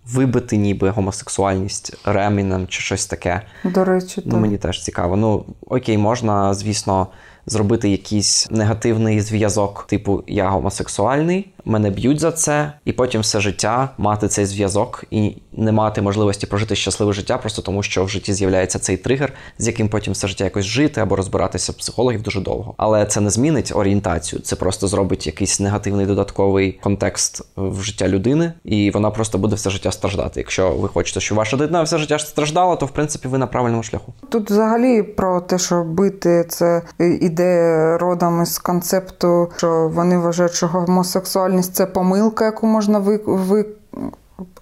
вибити 0.05 0.57
ніби 0.57 0.89
гомосексуальність 0.89 1.95
ремінем 2.05 2.67
чи 2.67 2.81
щось 2.81 3.05
таке. 3.05 3.41
До 3.63 3.86
речі, 3.86 4.21
ну, 4.25 4.31
так. 4.31 4.41
Мені 4.41 4.57
теж 4.57 4.83
цікаво. 4.83 5.15
Ну, 5.15 5.45
окей, 5.67 5.97
можна, 5.97 6.53
звісно, 6.53 7.07
зробити 7.45 7.89
якийсь 7.89 8.47
негативний 8.51 9.21
зв'язок, 9.21 9.86
типу 9.89 10.23
я 10.27 10.49
гомосексуальний, 10.49 11.49
мене 11.67 11.89
б'ють 11.89 12.19
за 12.19 12.32
це, 12.32 12.73
і 12.86 12.91
потім 12.91 13.21
все 13.21 13.39
життя 13.39 13.89
мати 13.97 14.27
цей 14.27 14.45
зв'язок 14.45 15.03
і 15.12 15.38
не 15.53 15.71
мати 15.71 16.01
можливості 16.01 16.47
прожити 16.47 16.75
щасливе 16.75 17.13
життя, 17.13 17.38
просто 17.38 17.62
тому 17.62 17.84
що 17.84 18.06
в 18.06 18.10
житті 18.10 18.34
з'являється 18.34 18.80
цей 18.80 18.97
тригер, 18.97 19.34
з 19.58 19.67
яким 19.67 19.89
потім 19.89 20.13
все 20.13 20.27
життя 20.27 20.43
якось 20.43 20.65
жити 20.65 21.01
або 21.01 21.15
розбиратися 21.15 21.73
психологів 21.73 22.21
дуже 22.21 22.41
довго. 22.41 22.73
Але 22.77 23.06
це 23.06 23.21
не 23.21 23.30
змінить 23.30 23.71
орієнтацію, 23.75 24.41
це 24.41 24.56
просто 24.56 24.88
зробить 24.88 25.27
якийсь 25.27 25.60
негативний 25.60 26.06
додатковий 26.06 26.80
контекст 26.84 27.41
в 27.56 27.82
життя 27.82 28.08
людини, 28.08 28.53
і 28.63 28.91
вона 28.91 29.12
просто 29.12 29.38
буде 29.38 29.56
все 29.56 29.69
життя 29.69 29.91
страждати. 29.91 30.39
Якщо 30.39 30.69
ви 30.69 30.88
хочете, 30.88 31.19
щоб 31.19 31.38
ваша 31.38 31.58
дитина 31.58 31.84
все 31.84 31.97
життя 31.97 32.19
страждала, 32.19 32.75
то 32.75 32.86
в 32.86 32.91
принципі 32.91 33.27
ви 33.27 33.38
на 33.38 33.47
правильному 33.47 33.84
шляху. 33.84 34.13
Тут 34.30 34.51
взагалі 34.51 35.03
про 35.03 35.41
те, 35.41 35.58
що 35.58 35.84
бити 35.84 36.45
це 36.49 36.82
іде 36.99 37.97
родом 37.97 38.43
із 38.43 38.60
концепту, 38.60 39.49
що 39.58 39.91
вони 39.93 40.17
вважають, 40.17 40.53
що 40.53 40.67
гомосексуальність 41.58 41.74
це 41.76 41.86
помилка, 41.86 42.46
яку 42.46 42.67
можна 42.67 43.00
ви, 43.00 43.20
ви 43.26 43.65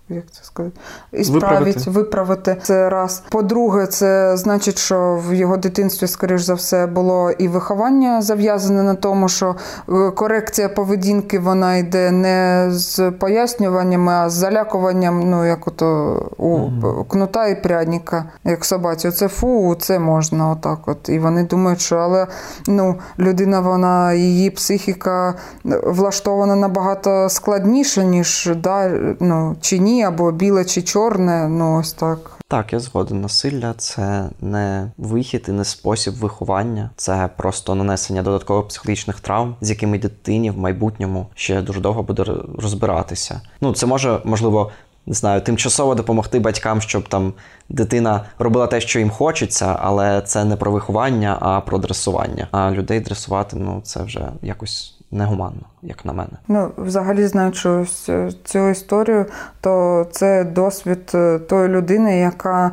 як 0.10 0.32
це 0.32 0.44
сказати, 0.44 0.80
ісправити, 1.12 1.56
виправити. 1.56 1.90
виправити 1.90 2.58
це 2.62 2.90
раз. 2.90 3.24
По-друге, 3.30 3.88
це 3.88 4.38
значить, 4.38 4.78
що 4.78 5.22
в 5.28 5.34
його 5.34 5.58
дитинстві, 5.58 6.08
скоріш 6.08 6.42
за 6.42 6.54
все, 6.54 6.88
було 6.88 7.32
і 7.32 7.48
виховання 7.48 8.22
зав'язане 8.22 8.84
на 8.84 8.96
тому, 8.96 9.30
що 9.30 9.56
е, 9.90 10.12
корекція 10.12 10.70
поведінки 10.70 11.40
вона 11.40 11.76
йде 11.76 12.12
не 12.12 12.68
з 12.70 13.12
пояснюваннями, 13.12 14.12
а 14.12 14.30
з 14.30 14.34
залякуванням, 14.34 15.30
ну 15.30 15.46
як 15.46 15.68
ото 15.68 16.32
у 16.38 16.58
mm 16.58 17.06
кнута 17.08 17.48
і 17.48 17.64
прядника, 17.64 18.26
як 18.44 18.66
собаці. 18.66 19.08
Оце 19.08 19.28
фу, 19.28 19.76
це 19.80 20.00
можна, 20.00 20.52
отак. 20.52 20.88
От. 20.88 21.10
І 21.10 21.20
вони 21.20 21.44
думають, 21.44 21.82
що 21.82 21.96
але 21.96 22.28
ну, 22.68 22.96
людина, 23.20 23.60
вона 23.60 24.14
її 24.14 24.50
психіка 24.50 25.34
влаштована 25.64 26.56
набагато 26.56 27.30
складніше, 27.30 28.06
ніж 28.06 28.50
да, 28.64 28.90
ну, 29.20 29.56
чи 29.62 29.80
ні 29.80 29.95
або 30.04 30.32
біле 30.32 30.66
чи 30.66 30.82
чорне, 30.82 31.48
ну 31.50 31.80
ось 31.80 31.94
так. 31.94 32.32
Так, 32.48 32.74
я 32.74 32.80
згоден. 32.80 33.22
Насилля 33.22 33.74
це 33.78 34.30
не 34.42 34.92
вихід 34.98 35.46
і 35.48 35.52
не 35.52 35.66
спосіб 35.66 36.14
виховання, 36.14 36.90
це 36.96 37.30
просто 37.38 37.76
нанесення 37.76 38.24
додаткових 38.24 38.68
психологічних 38.68 39.20
травм, 39.20 39.56
з 39.62 39.70
якими 39.70 40.00
дитині 40.00 40.52
в 40.52 40.58
майбутньому 40.58 41.28
ще 41.36 41.62
дуже 41.62 41.80
довго 41.80 42.04
буде 42.04 42.26
розбиратися. 42.58 43.42
Ну, 43.62 43.74
це 43.74 43.86
може 43.86 44.20
можливо. 44.24 44.72
Не 45.08 45.14
знаю, 45.14 45.42
тимчасово 45.42 45.96
допомогти 45.96 46.40
батькам, 46.40 46.82
щоб 46.82 47.10
там 47.10 47.34
дитина 47.70 48.26
робила 48.40 48.68
те, 48.68 48.82
що 48.82 49.00
їм 49.00 49.10
хочеться, 49.10 49.80
але 49.82 50.22
це 50.22 50.44
не 50.44 50.56
про 50.56 50.72
виховання, 50.72 51.38
а 51.42 51.62
про 51.62 51.78
дресування. 51.78 52.48
А 52.52 52.72
людей 52.72 53.00
дресувати 53.00 53.56
ну 53.56 53.82
це 53.84 54.04
вже 54.04 54.32
якось 54.42 54.95
негуманно, 55.16 55.66
як 55.82 56.06
на 56.06 56.14
мене. 56.14 56.32
Ну, 56.48 56.72
взагалі, 56.78 57.28
знаючи 57.28 57.70
е, 58.10 58.30
цю 58.44 58.70
історію, 58.70 59.26
то 59.62 60.06
це 60.12 60.44
досвід 60.44 61.12
е, 61.16 61.40
тої 61.40 61.68
людини, 61.68 62.20
яка 62.20 62.72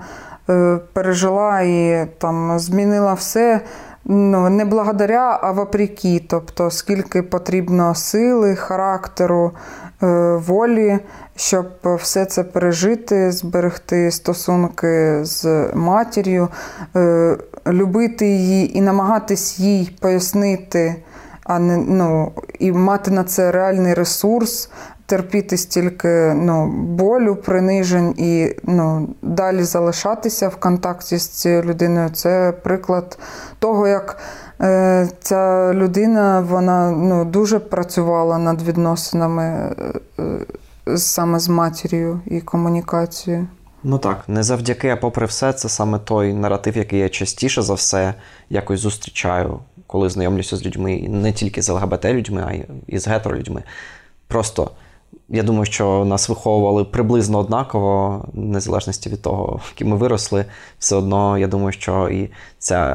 е, 0.51 0.79
пережила 0.93 1.61
і 1.61 2.07
там 2.19 2.59
змінила 2.59 3.15
все. 3.15 3.61
Ну, 4.05 4.51
не 4.51 4.65
благодаря, 4.65 5.39
а 5.43 5.53
вопреки. 5.53 6.25
Тобто, 6.29 6.71
скільки 6.71 7.23
потрібно 7.23 7.95
сили, 7.95 8.57
характеру, 8.57 9.51
волі, 10.35 10.99
щоб 11.37 11.67
все 11.85 12.25
це 12.25 12.45
пережити, 12.45 13.33
зберегти 13.33 14.11
стосунки 14.11 15.25
з 15.25 15.71
матір'ю, 15.75 16.49
любити 17.67 18.27
її 18.27 18.79
і 18.79 18.81
намагатись 18.81 19.59
їй 19.59 19.97
пояснити 20.01 21.03
а 21.45 21.59
не 21.59 21.77
ну 21.77 22.33
і 22.59 22.73
мати 22.73 23.11
на 23.11 23.25
це 23.25 23.53
реальний 23.53 23.95
ресурс, 23.95 24.71
терпіти 25.07 25.57
стільки 25.57 26.35
ну, 26.35 26.67
болю, 26.73 27.37
принижень 27.37 28.15
і 28.17 28.57
ну, 28.63 29.09
далі 29.23 29.63
залишатися 29.63 30.49
в 30.49 30.57
контакті 30.57 31.19
з 31.19 31.29
цією 31.29 31.63
людиною. 31.63 32.11
Це 32.11 32.53
приклад 32.63 33.19
того, 33.59 33.89
як 33.89 34.19
е, 34.61 35.09
ця 35.21 35.73
людина 35.75 36.41
вона 36.41 36.91
ну, 36.91 37.25
дуже 37.25 37.59
працювала 37.59 38.39
над 38.39 38.63
відносинами 38.63 39.45
е, 39.45 40.97
саме 40.97 41.39
з 41.39 41.49
матір'ю 41.49 42.21
і 42.27 42.41
комунікацією. 42.41 43.47
Ну 43.85 43.99
так, 43.99 44.29
не 44.29 44.43
завдяки, 44.43 44.89
а 44.89 44.97
попри 44.97 45.27
все, 45.27 45.53
це 45.53 45.69
саме 45.69 45.99
той 45.99 46.35
наратив, 46.35 46.77
який 46.77 46.99
я 46.99 47.09
частіше 47.09 47.63
за 47.63 47.75
все 47.75 48.15
якось 48.51 48.81
зустрічаю 48.81 49.59
коли 49.93 50.09
знайомлюся 50.09 50.57
з 50.57 50.67
людьми, 50.67 51.05
не 51.09 51.33
тільки 51.33 51.63
з 51.63 51.69
ЛГБТ-людьми, 51.69 52.45
а 52.49 52.53
й 52.89 52.99
з 52.99 53.09
гетеролюдьми. 53.09 53.63
Просто 54.27 54.71
я 55.29 55.43
думаю, 55.43 55.65
що 55.65 56.05
нас 56.05 56.29
виховували 56.29 56.85
приблизно 56.85 57.39
однаково, 57.39 58.25
незалежності 58.33 59.11
від 59.11 59.23
того, 59.23 59.61
ким 59.75 59.89
ми 59.89 59.97
виросли. 59.97 60.45
Все 60.79 60.97
одно, 60.97 61.39
я 61.39 61.47
думаю, 61.47 61.73
що 61.73 62.09
і 62.09 62.31
це 62.59 62.95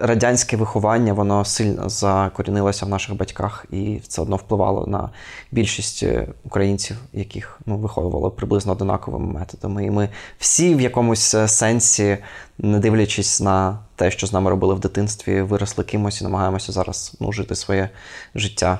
радянське 0.00 0.56
виховання, 0.56 1.12
воно 1.12 1.44
сильно 1.44 1.88
закорінилося 1.88 2.86
в 2.86 2.88
наших 2.88 3.16
батьках 3.16 3.66
і 3.70 4.00
все 4.08 4.22
одно 4.22 4.36
впливало 4.36 4.86
на 4.86 5.10
більшість 5.52 6.02
е, 6.02 6.28
українців, 6.44 6.96
яких 7.12 7.60
ну, 7.66 7.76
виховували 7.76 8.30
приблизно 8.30 8.72
однаковими 8.72 9.32
методами. 9.32 9.84
І 9.84 9.90
ми 9.90 10.08
всі 10.38 10.74
в 10.74 10.80
якомусь 10.80 11.34
е, 11.34 11.48
сенсі, 11.48 12.18
не 12.58 12.78
дивлячись 12.78 13.40
на 13.40 13.78
те, 13.96 14.10
що 14.10 14.26
з 14.26 14.32
нами 14.32 14.50
робили 14.50 14.74
в 14.74 14.80
дитинстві, 14.80 15.42
виросли 15.42 15.84
кимось 15.84 16.20
і 16.20 16.24
намагаємося 16.24 16.72
зараз 16.72 17.16
ну, 17.20 17.32
жити 17.32 17.54
своє 17.54 17.90
життя. 18.34 18.78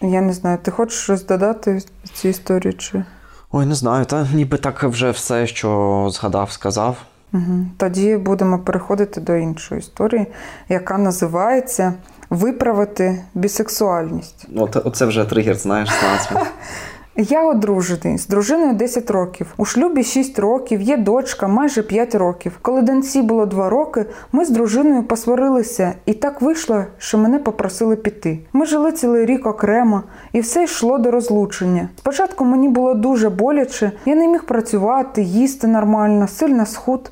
Я 0.00 0.20
не 0.20 0.32
знаю, 0.32 0.58
ти 0.62 0.70
хочеш 0.70 0.98
щось 0.98 1.26
додати 1.26 1.82
в 2.04 2.08
цій 2.08 2.28
історії? 2.28 2.72
чи? 2.72 3.04
Ой, 3.52 3.66
не 3.66 3.74
знаю, 3.74 4.04
та 4.04 4.26
ніби 4.34 4.58
так 4.58 4.82
вже 4.82 5.10
все, 5.10 5.46
що 5.46 6.08
згадав, 6.12 6.50
сказав. 6.50 6.96
Угу. 7.32 7.66
Тоді 7.76 8.16
будемо 8.16 8.58
переходити 8.58 9.20
до 9.20 9.36
іншої 9.36 9.78
історії, 9.78 10.26
яка 10.68 10.98
називається 10.98 11.94
Виправити 12.30 13.24
бісексуальність. 13.34 14.46
Оце 14.56 15.06
вже 15.06 15.24
тригер, 15.24 15.54
знаєш, 15.54 15.88
з 15.88 16.02
назви. 16.02 16.46
Я 17.20 17.44
одружений 17.44 18.18
з 18.18 18.26
дружиною 18.26 18.72
10 18.72 19.10
років. 19.10 19.54
У 19.56 19.64
шлюбі 19.64 20.04
6 20.04 20.38
років, 20.38 20.80
є 20.80 20.96
дочка, 20.96 21.48
майже 21.48 21.82
5 21.82 22.14
років. 22.14 22.58
Коли 22.62 22.82
доньці 22.82 23.22
було 23.22 23.46
2 23.46 23.68
роки, 23.68 24.06
ми 24.32 24.44
з 24.44 24.50
дружиною 24.50 25.02
посварилися, 25.02 25.94
і 26.06 26.14
так 26.14 26.42
вийшло, 26.42 26.84
що 26.98 27.18
мене 27.18 27.38
попросили 27.38 27.96
піти. 27.96 28.38
Ми 28.52 28.66
жили 28.66 28.92
цілий 28.92 29.26
рік 29.26 29.46
окремо, 29.46 30.02
і 30.32 30.40
все 30.40 30.64
йшло 30.64 30.98
до 30.98 31.10
розлучення. 31.10 31.88
Спочатку 31.98 32.44
мені 32.44 32.68
було 32.68 32.94
дуже 32.94 33.30
боляче, 33.30 33.92
я 34.06 34.14
не 34.14 34.28
міг 34.28 34.44
працювати, 34.44 35.22
їсти 35.22 35.66
нормально, 35.66 36.28
сильно 36.28 36.66
схуд, 36.66 37.10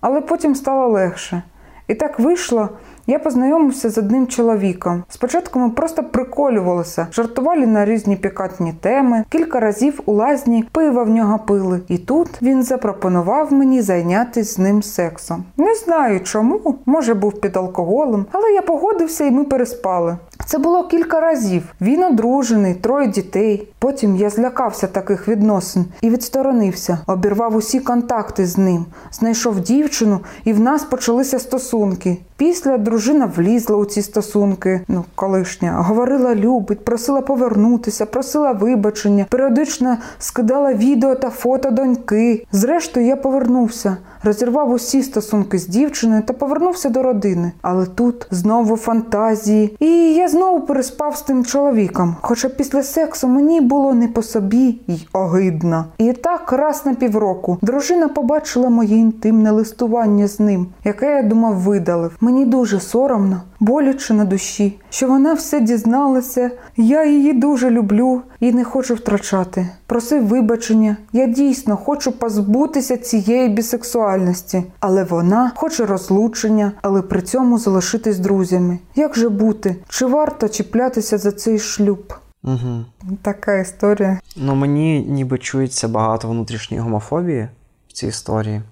але 0.00 0.20
потім 0.20 0.54
стало 0.54 0.88
легше. 0.88 1.42
І 1.86 1.94
так 1.94 2.20
вийшло, 2.20 2.68
я 3.08 3.18
познайомився 3.18 3.90
з 3.90 3.98
одним 3.98 4.26
чоловіком. 4.26 5.04
Спочатку 5.08 5.58
ми 5.58 5.70
просто 5.70 6.02
приколювалися, 6.02 7.06
жартували 7.12 7.66
на 7.66 7.84
різні 7.84 8.16
пікантні 8.16 8.72
теми. 8.80 9.24
Кілька 9.28 9.60
разів 9.60 10.00
у 10.06 10.12
лазні 10.12 10.64
пиво 10.72 11.04
в 11.04 11.08
нього 11.08 11.38
пили. 11.38 11.80
І 11.88 11.98
тут 11.98 12.28
він 12.42 12.62
запропонував 12.62 13.52
мені 13.52 13.82
зайнятися 13.82 14.54
з 14.54 14.58
ним 14.58 14.82
сексом. 14.82 15.44
Не 15.56 15.74
знаю 15.74 16.20
чому, 16.20 16.74
може 16.86 17.14
був 17.14 17.40
під 17.40 17.56
алкоголем, 17.56 18.26
але 18.32 18.52
я 18.52 18.62
погодився 18.62 19.24
і 19.24 19.30
ми 19.30 19.44
переспали. 19.44 20.16
Це 20.46 20.58
було 20.58 20.84
кілька 20.84 21.20
разів. 21.20 21.62
Він 21.80 22.04
одружений, 22.04 22.74
троє 22.74 23.06
дітей. 23.06 23.68
Потім 23.78 24.16
я 24.16 24.30
злякався 24.30 24.86
таких 24.86 25.28
відносин 25.28 25.84
і 26.00 26.10
відсторонився, 26.10 26.98
обірвав 27.06 27.56
усі 27.56 27.80
контакти 27.80 28.46
з 28.46 28.58
ним, 28.58 28.84
знайшов 29.12 29.60
дівчину, 29.60 30.20
і 30.44 30.52
в 30.52 30.60
нас 30.60 30.84
почалися 30.84 31.38
стосунки. 31.38 32.18
Після 32.38 32.78
дружина 32.78 33.32
влізла 33.36 33.76
у 33.76 33.84
ці 33.84 34.02
стосунки, 34.02 34.80
ну 34.88 35.04
колишня, 35.14 35.72
говорила, 35.72 36.34
любить, 36.34 36.84
просила 36.84 37.20
повернутися, 37.20 38.06
просила 38.06 38.52
вибачення, 38.52 39.26
періодично 39.30 39.96
скидала 40.18 40.74
відео 40.74 41.14
та 41.14 41.30
фото 41.30 41.70
доньки. 41.70 42.46
Зрештою, 42.52 43.06
я 43.06 43.16
повернувся, 43.16 43.96
розірвав 44.22 44.70
усі 44.70 45.02
стосунки 45.02 45.58
з 45.58 45.66
дівчиною 45.68 46.22
та 46.22 46.32
повернувся 46.32 46.88
до 46.88 47.02
родини. 47.02 47.52
Але 47.62 47.86
тут 47.86 48.26
знову 48.30 48.76
фантазії, 48.76 49.76
і 49.80 50.14
я 50.14 50.28
знову 50.28 50.60
переспав 50.60 51.16
з 51.16 51.22
тим 51.22 51.44
чоловіком. 51.44 52.16
Хоча 52.20 52.48
після 52.48 52.82
сексу 52.82 53.28
мені 53.28 53.60
було 53.60 53.94
не 53.94 54.08
по 54.08 54.22
собі 54.22 54.80
й 54.88 55.06
огидно. 55.12 55.84
І 55.98 56.12
так 56.12 56.52
раз 56.52 56.86
на 56.86 56.94
півроку 56.94 57.58
дружина 57.62 58.08
побачила 58.08 58.68
моє 58.68 58.96
інтимне 58.96 59.50
листування 59.50 60.26
з 60.26 60.40
ним, 60.40 60.66
яке 60.84 61.16
я 61.16 61.22
думав 61.22 61.54
видалив. 61.54 62.16
Мені 62.28 62.44
дуже 62.44 62.80
соромно, 62.80 63.42
боляче 63.60 64.14
на 64.14 64.24
душі, 64.24 64.78
що 64.90 65.08
вона 65.08 65.34
все 65.34 65.60
дізналася. 65.60 66.50
Я 66.76 67.06
її 67.06 67.32
дуже 67.32 67.70
люблю 67.70 68.22
і 68.40 68.52
не 68.52 68.64
хочу 68.64 68.94
втрачати. 68.94 69.68
Просив 69.86 70.26
вибачення. 70.26 70.96
Я 71.12 71.26
дійсно 71.26 71.76
хочу 71.76 72.12
позбутися 72.12 72.96
цієї 72.96 73.48
бісексуальності, 73.48 74.62
але 74.80 75.04
вона 75.04 75.52
хоче 75.54 75.86
розлучення, 75.86 76.72
але 76.82 77.02
при 77.02 77.22
цьому 77.22 77.58
залишитись 77.58 78.18
друзями. 78.18 78.78
Як 78.94 79.14
же 79.16 79.28
бути? 79.28 79.76
Чи 79.88 80.06
варто 80.06 80.48
чіплятися 80.48 81.18
за 81.18 81.32
цей 81.32 81.58
шлюб? 81.58 82.14
Угу. 82.44 82.84
Така 83.22 83.58
історія. 83.58 84.20
Ну 84.36 84.54
мені 84.54 85.00
ніби 85.08 85.38
чується 85.38 85.88
багато 85.88 86.28
внутрішньої 86.28 86.82
гомофобії 86.82 87.48
в 87.88 87.92
цій 87.92 88.06
історії 88.06 88.62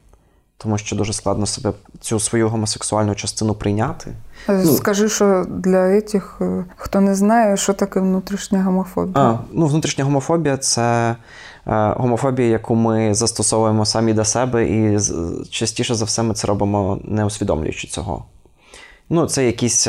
тому 0.58 0.78
що 0.78 0.96
дуже 0.96 1.12
складно 1.12 1.46
себе 1.46 1.72
цю 2.00 2.20
свою 2.20 2.48
гомосексуальну 2.48 3.14
частину 3.14 3.54
прийняти. 3.54 4.12
Е, 4.48 4.62
ну, 4.64 4.72
Скажи, 4.72 5.08
що 5.08 5.44
для 5.48 6.00
тих, 6.00 6.38
е, 6.40 6.64
хто 6.76 7.00
не 7.00 7.14
знає, 7.14 7.56
що 7.56 7.72
таке 7.72 8.00
внутрішня 8.00 8.62
гомофобія? 8.62 9.24
А, 9.24 9.38
Ну, 9.52 9.66
внутрішня 9.66 10.04
гомофобія 10.04 10.56
це 10.56 11.16
е, 11.66 11.94
гомофобія, 11.96 12.48
яку 12.48 12.74
ми 12.74 13.14
застосовуємо 13.14 13.86
самі 13.86 14.14
до 14.14 14.24
себе, 14.24 14.66
і 14.66 14.98
частіше 15.50 15.94
за 15.94 16.04
все 16.04 16.22
ми 16.22 16.34
це 16.34 16.46
робимо, 16.46 17.00
не 17.04 17.24
усвідомлюючи 17.24 17.88
цього. 17.88 18.24
Ну, 19.10 19.26
це 19.26 19.46
якісь 19.46 19.88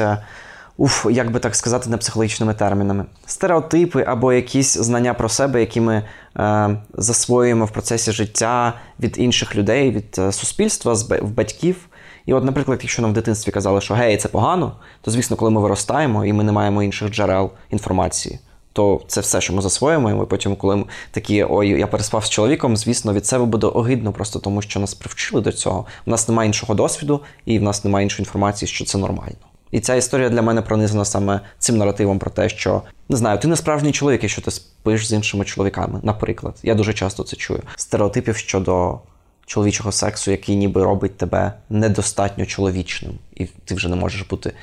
уф, 0.78 1.06
як 1.12 1.32
би 1.32 1.40
так 1.40 1.56
сказати, 1.56 1.90
не 1.90 1.98
психологічними 1.98 2.54
термінами. 2.54 3.06
Стереотипи 3.26 4.04
або 4.08 4.34
якісь 4.34 4.78
знання 4.78 5.13
про 5.13 5.30
себе, 5.30 5.60
які 5.60 5.82
ми 5.82 6.04
е, 6.38 6.78
засвоюємо 6.94 7.66
в 7.66 7.72
процесі 7.72 8.12
життя 8.12 8.74
від 9.00 9.20
інших 9.20 9.56
людей, 9.56 9.92
від 9.92 10.16
е, 10.20 10.32
суспільства, 10.32 10.94
в 11.22 11.32
батьків. 11.32 11.90
І, 12.26 12.34
от, 12.34 12.44
наприклад, 12.44 12.80
якщо 12.82 13.02
нам 13.02 13.12
в 13.12 13.13
дитинстві 13.13 13.52
казали, 13.52 13.82
що 13.82 13.94
гей, 13.94 14.18
це 14.18 14.28
погано, 14.28 14.76
то 15.02 15.12
звісно, 15.12 15.38
коли 15.38 15.52
ми 15.52 15.62
виростаємо 15.62 16.26
і 16.26 16.34
ми 16.34 16.44
не 16.44 16.52
маємо 16.52 16.84
інших 16.84 17.12
джерел 17.12 17.52
інформації. 17.70 18.40
То 18.74 19.02
це 19.08 19.22
все, 19.22 19.42
що 19.42 19.54
ми 19.54 19.62
засвоїмо, 19.62 20.10
і 20.10 20.13
ми 20.13 20.26
потім, 20.26 20.56
коли 20.56 20.76
ми 20.76 20.86
такі 21.12 21.46
ой, 21.50 21.70
я 21.70 21.88
переспав 21.88 22.26
з 22.26 22.30
чоловіком, 22.30 22.78
звісно, 22.78 23.13
від 23.13 23.26
себе 23.26 23.46
буде 23.46 23.68
огидно, 23.68 24.13
просто 24.13 24.40
тому 24.40 24.62
що 24.62 24.80
нас 24.80 24.94
привчили 24.94 25.42
до 25.42 25.52
цього. 25.52 25.86
У 26.06 26.12
нас 26.12 26.28
немає 26.28 26.48
іншого 26.48 26.74
досвіду, 26.74 27.22
і 27.46 27.60
в 27.60 27.63
нас 27.63 27.84
немає 27.84 28.04
іншої 28.04 28.22
інформації, 28.22 28.70
що 28.70 28.86
це 28.86 28.98
нормально. 28.98 29.38
І 29.71 29.80
ця 29.80 29.95
історія 29.95 30.30
для 30.30 30.41
мене 30.41 30.62
пронизана 30.62 31.06
саме 31.06 31.41
цим 31.60 31.77
наративом 31.77 32.19
про 32.19 32.32
те, 32.32 32.49
що 32.49 32.82
не 33.10 33.17
знаю, 33.17 33.39
ти 33.39 33.47
не 33.47 33.56
справжній 33.56 33.91
чоловік, 33.91 34.23
якщо 34.23 34.41
ти 34.41 34.51
спиш 34.51 35.08
з 35.08 35.12
іншими 35.12 35.45
чоловіками. 35.45 35.99
Наприклад, 36.03 36.56
я 36.63 36.75
дуже 36.75 36.93
часто 36.93 37.23
це 37.23 37.36
чую. 37.36 37.62
Стереотипів 37.75 38.38
щодо 38.38 38.99
чоловічого 39.45 39.91
сексу, 39.91 40.32
який 40.32 40.56
ніби 40.56 40.84
робить 40.84 41.17
тебе 41.17 41.53
недостатньо 41.69 42.45
чоловічним, 42.45 43.13
і 43.36 43.45
ти 43.45 43.75
вже 43.75 43.89
не 43.89 43.95
можеш 43.95 44.21
бути 44.21 44.53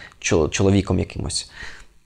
чоловіком 0.50 0.98
якимось. 0.98 1.50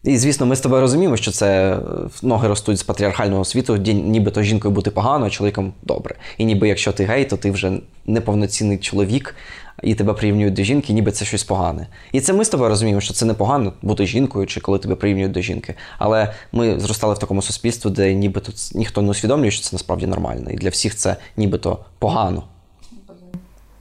І, 0.04 0.18
звісно, 0.18 0.46
ми 0.46 0.56
з 0.56 0.60
тобою 0.60 0.80
розуміємо, 0.80 1.16
що 1.16 1.30
це 1.30 1.74
е, 1.74 1.80
ноги 2.22 2.48
ростуть 2.48 2.78
з 2.78 2.82
патріархального 2.82 3.44
світу, 3.44 3.78
де 3.78 3.92
нібито 3.94 4.42
жінкою 4.42 4.74
бути 4.74 4.90
погано, 4.90 5.26
а 5.26 5.30
чоловіком 5.30 5.72
добре. 5.82 6.14
І 6.38 6.44
ніби 6.44 6.68
якщо 6.68 6.92
ти 6.92 7.04
гей, 7.04 7.24
то 7.24 7.36
ти 7.36 7.50
вже 7.50 7.72
неповноцінний 8.06 8.78
чоловік, 8.78 9.34
і 9.82 9.94
тебе 9.94 10.12
прирівнюють 10.12 10.54
до 10.54 10.62
жінки, 10.62 10.92
ніби 10.92 11.12
це 11.12 11.24
щось 11.24 11.44
погане. 11.44 11.86
І 12.12 12.20
це 12.20 12.32
ми 12.32 12.44
з 12.44 12.48
тобою 12.48 12.70
розуміємо, 12.70 13.00
що 13.00 13.14
це 13.14 13.26
не 13.26 13.34
погано 13.34 13.72
бути 13.82 14.06
жінкою, 14.06 14.46
чи 14.46 14.60
коли 14.60 14.78
тебе 14.78 14.94
прирівнюють 14.94 15.32
до 15.32 15.40
жінки. 15.40 15.74
Але 15.98 16.34
ми 16.52 16.80
зростали 16.80 17.14
в 17.14 17.18
такому 17.18 17.42
суспільстві, 17.42 17.90
де 17.90 18.14
нібито 18.14 18.52
ніхто 18.74 19.02
не 19.02 19.10
усвідомлює, 19.10 19.50
що 19.50 19.62
це 19.62 19.70
насправді 19.72 20.06
нормально. 20.06 20.50
І 20.50 20.56
для 20.56 20.68
всіх 20.68 20.96
це 20.96 21.16
нібито 21.36 21.78
погано. 21.98 22.42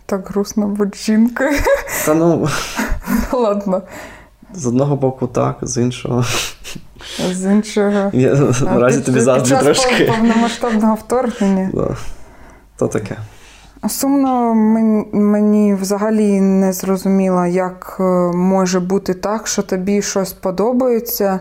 Так 0.06 0.30
грустно 0.30 0.68
бути 0.68 0.98
жінкою. 0.98 1.52
Та 2.06 2.14
ну. 2.14 2.48
Ладно. 3.32 3.82
З 4.54 4.66
одного 4.66 4.96
боку, 4.96 5.28
так, 5.28 5.58
з 5.62 5.82
іншого. 5.82 6.24
З 7.32 7.52
іншого. 7.52 8.10
Я 8.14 8.36
наразі 8.62 9.02
тобі 9.02 9.20
заздрю 9.20 9.58
трошки. 9.58 10.06
повномасштабного 10.06 10.96
вторгнення. 10.96 11.72
Да. 11.74 11.96
То 12.78 12.88
таке. 12.88 13.18
Сумно 13.90 14.54
мені 15.14 15.74
взагалі 15.74 16.42
не 16.42 16.74
зрозуміло, 16.74 17.46
як 17.46 17.98
е, 18.00 18.04
може 18.34 18.80
бути 18.80 19.14
так, 19.14 19.48
що 19.48 19.62
тобі 19.62 20.02
щось 20.02 20.34
подобається, 20.34 21.40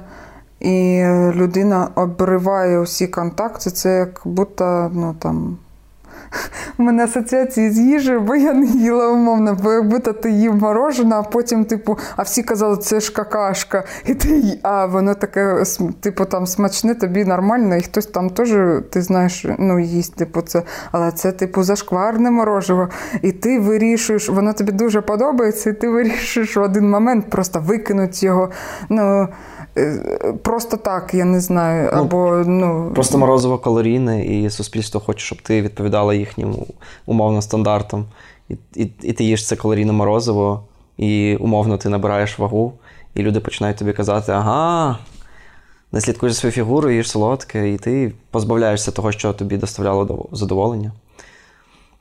і 0.60 1.04
людина 1.34 1.88
обриває 1.94 2.80
усі 2.80 3.06
контакти. 3.06 3.70
Це 3.70 3.96
як 3.98 4.20
будто 4.24 4.90
ну, 4.94 5.14
там, 5.18 5.58
у 6.78 6.82
мене 6.82 7.04
асоціації 7.04 7.70
з 7.70 7.78
їжею, 7.78 8.20
бо 8.20 8.36
я 8.36 8.52
не 8.52 8.66
їла 8.66 9.08
умовно, 9.08 9.58
бо 9.62 9.72
якби 9.72 9.98
то 9.98 10.12
ти 10.12 10.30
їв 10.30 10.54
морожене, 10.54 11.16
а 11.16 11.22
потім, 11.22 11.64
типу, 11.64 11.98
а 12.16 12.22
всі 12.22 12.42
казали, 12.42 12.76
це 12.76 13.00
ж 13.00 13.12
какашка. 13.12 13.84
І 14.06 14.14
ти, 14.14 14.58
а 14.62 14.86
воно 14.86 15.14
таке, 15.14 15.64
типу, 16.00 16.24
там 16.24 16.46
смачне, 16.46 16.94
тобі 16.94 17.24
нормально, 17.24 17.76
і 17.76 17.80
хтось 17.80 18.06
там 18.06 18.30
теж, 18.30 18.82
ти 18.90 19.02
знаєш, 19.02 19.46
ну, 19.58 19.78
їсть, 19.78 20.14
типу, 20.14 20.40
це, 20.40 20.62
але 20.92 21.12
це, 21.12 21.32
типу, 21.32 21.62
зашкварне 21.62 22.30
морожево. 22.30 22.88
І 23.22 23.32
ти 23.32 23.60
вирішуєш, 23.60 24.28
воно 24.28 24.52
тобі 24.52 24.72
дуже 24.72 25.00
подобається, 25.00 25.70
і 25.70 25.72
ти 25.72 25.88
вирішуєш 25.88 26.56
в 26.56 26.60
один 26.60 26.90
момент 26.90 27.30
просто 27.30 27.60
викинути 27.60 28.26
його. 28.26 28.50
ну, 28.88 29.28
просто 30.42 30.76
так, 30.76 31.14
я 31.14 31.24
не 31.24 31.40
знаю. 31.40 31.90
Ну, 31.94 32.00
або, 32.00 32.44
ну... 32.46 32.90
Просто 32.94 33.18
морозиво 33.18 33.58
калорійне, 33.58 34.24
і 34.24 34.50
суспільство 34.50 35.00
хоче, 35.00 35.26
щоб 35.26 35.42
ти 35.42 35.62
відповідала 35.62 36.14
їхнім 36.14 36.56
умовно 37.06 37.42
стандартам. 37.42 38.04
І, 38.48 38.54
і, 38.74 38.90
і 39.02 39.12
ти 39.12 39.24
їш 39.24 39.46
це 39.46 39.56
калорійне 39.56 39.92
морозиво, 39.92 40.62
і 40.96 41.36
умовно 41.36 41.78
ти 41.78 41.88
набираєш 41.88 42.38
вагу, 42.38 42.72
і 43.14 43.22
люди 43.22 43.40
починають 43.40 43.78
тобі 43.78 43.92
казати, 43.92 44.32
ага. 44.32 44.98
Не 45.92 46.00
слідкуєш 46.00 46.32
за 46.32 46.40
своєю 46.40 46.54
фігурою, 46.54 46.96
їж 46.96 47.10
солодке, 47.10 47.72
і 47.72 47.78
ти 47.78 48.12
позбавляєшся 48.30 48.90
того, 48.90 49.12
що 49.12 49.32
тобі 49.32 49.56
доставляло 49.56 50.28
задоволення. 50.32 50.92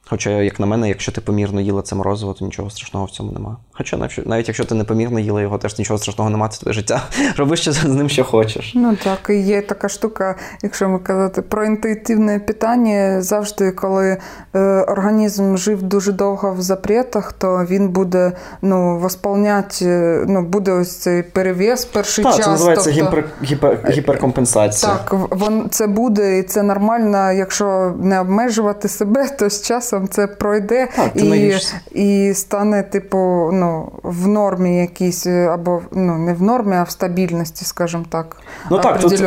Хоча, 0.09 0.29
як 0.29 0.59
на 0.59 0.65
мене, 0.65 0.89
якщо 0.89 1.11
ти 1.11 1.21
помірно 1.21 1.61
їла 1.61 1.81
це 1.81 1.95
морозиво, 1.95 2.33
то 2.33 2.45
нічого 2.45 2.69
страшного 2.69 3.05
в 3.05 3.11
цьому 3.11 3.31
нема. 3.31 3.57
Хоча 3.71 3.97
навіть 3.97 4.27
навіть 4.27 4.47
якщо 4.47 4.65
ти 4.65 4.75
не 4.75 4.83
помірно 4.83 5.19
їла 5.19 5.41
його, 5.41 5.57
теж 5.57 5.79
нічого 5.79 5.99
страшного 5.99 6.29
немає, 6.29 6.51
це 6.51 6.59
твоє 6.59 6.73
життя. 6.73 7.01
Роби 7.37 7.55
що 7.57 7.71
з 7.71 7.83
ним 7.83 8.09
що 8.09 8.23
хочеш. 8.23 8.71
Ну 8.75 8.95
так, 9.03 9.29
і 9.29 9.39
є 9.39 9.61
така 9.61 9.89
штука, 9.89 10.35
якщо 10.63 10.89
ми 10.89 10.99
казати 10.99 11.41
про 11.41 11.65
інтуїтивне 11.65 12.39
питання, 12.39 13.21
завжди, 13.21 13.71
коли 13.71 14.17
е, 14.55 14.59
організм 14.81 15.57
жив 15.57 15.83
дуже 15.83 16.11
довго 16.11 16.53
в 16.53 16.61
запретах, 16.61 17.33
то 17.33 17.65
він 17.69 17.89
буде 17.89 18.31
ну, 18.61 18.99
восполняти, 18.99 19.85
е, 19.85 20.25
ну, 20.27 20.41
буде 20.41 20.71
ось 20.71 20.95
цей 20.95 21.23
перевес 21.23 21.85
перший 21.85 22.23
так, 22.23 22.35
час. 22.35 22.45
Це 22.45 22.51
називається 22.51 22.91
тобто, 22.91 23.05
гіпер, 23.05 23.29
гіпер, 23.43 23.79
гіперкомпенсація. 23.89 24.91
Так, 24.91 25.13
вон, 25.29 25.69
це 25.69 25.87
буде, 25.87 26.39
і 26.39 26.43
це 26.43 26.63
нормально, 26.63 27.31
якщо 27.31 27.95
не 27.99 28.19
обмежувати 28.19 28.87
себе, 28.87 29.29
то 29.29 29.49
з 29.49 29.61
часом 29.61 29.94
часом 29.95 30.07
це 30.07 30.27
пройде 30.27 30.87
так, 30.95 31.15
і 31.15 31.57
і 31.91 32.33
стане, 32.33 32.83
типу, 32.83 33.17
ну, 33.53 33.91
в 34.03 34.27
нормі 34.27 34.77
якійсь, 34.77 35.27
або 35.27 35.81
ну, 35.91 36.17
не 36.17 36.33
в 36.33 36.41
нормі, 36.41 36.75
а 36.75 36.83
в 36.83 36.89
стабільності, 36.89 37.65
скажімо 37.65 38.05
так. 38.09 38.37
Ну 38.71 38.79
так, 38.79 38.99
тут, 38.99 39.23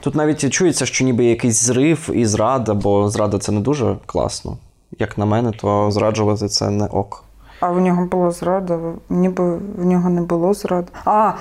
тут 0.00 0.14
навіть 0.14 0.52
чується, 0.52 0.86
що 0.86 1.04
ніби 1.04 1.24
якийсь 1.24 1.62
зрив 1.62 2.10
і 2.14 2.26
зрада, 2.26 2.74
бо 2.74 3.10
зрада 3.10 3.38
це 3.38 3.52
не 3.52 3.60
дуже 3.60 3.96
класно. 4.06 4.56
Як 4.98 5.18
на 5.18 5.26
мене, 5.26 5.52
то 5.60 5.90
зраджувати 5.90 6.48
це 6.48 6.70
не 6.70 6.86
ок 6.86 7.24
А 7.61 7.71
в 7.71 7.81
нього 7.81 8.05
була 8.05 8.31
зрада, 8.31 8.79
ніби 9.09 9.57
в 9.77 9.85
нього 9.85 10.09
не 10.09 10.21
було 10.21 10.53
зради. 10.53 10.87
А, 11.05 11.31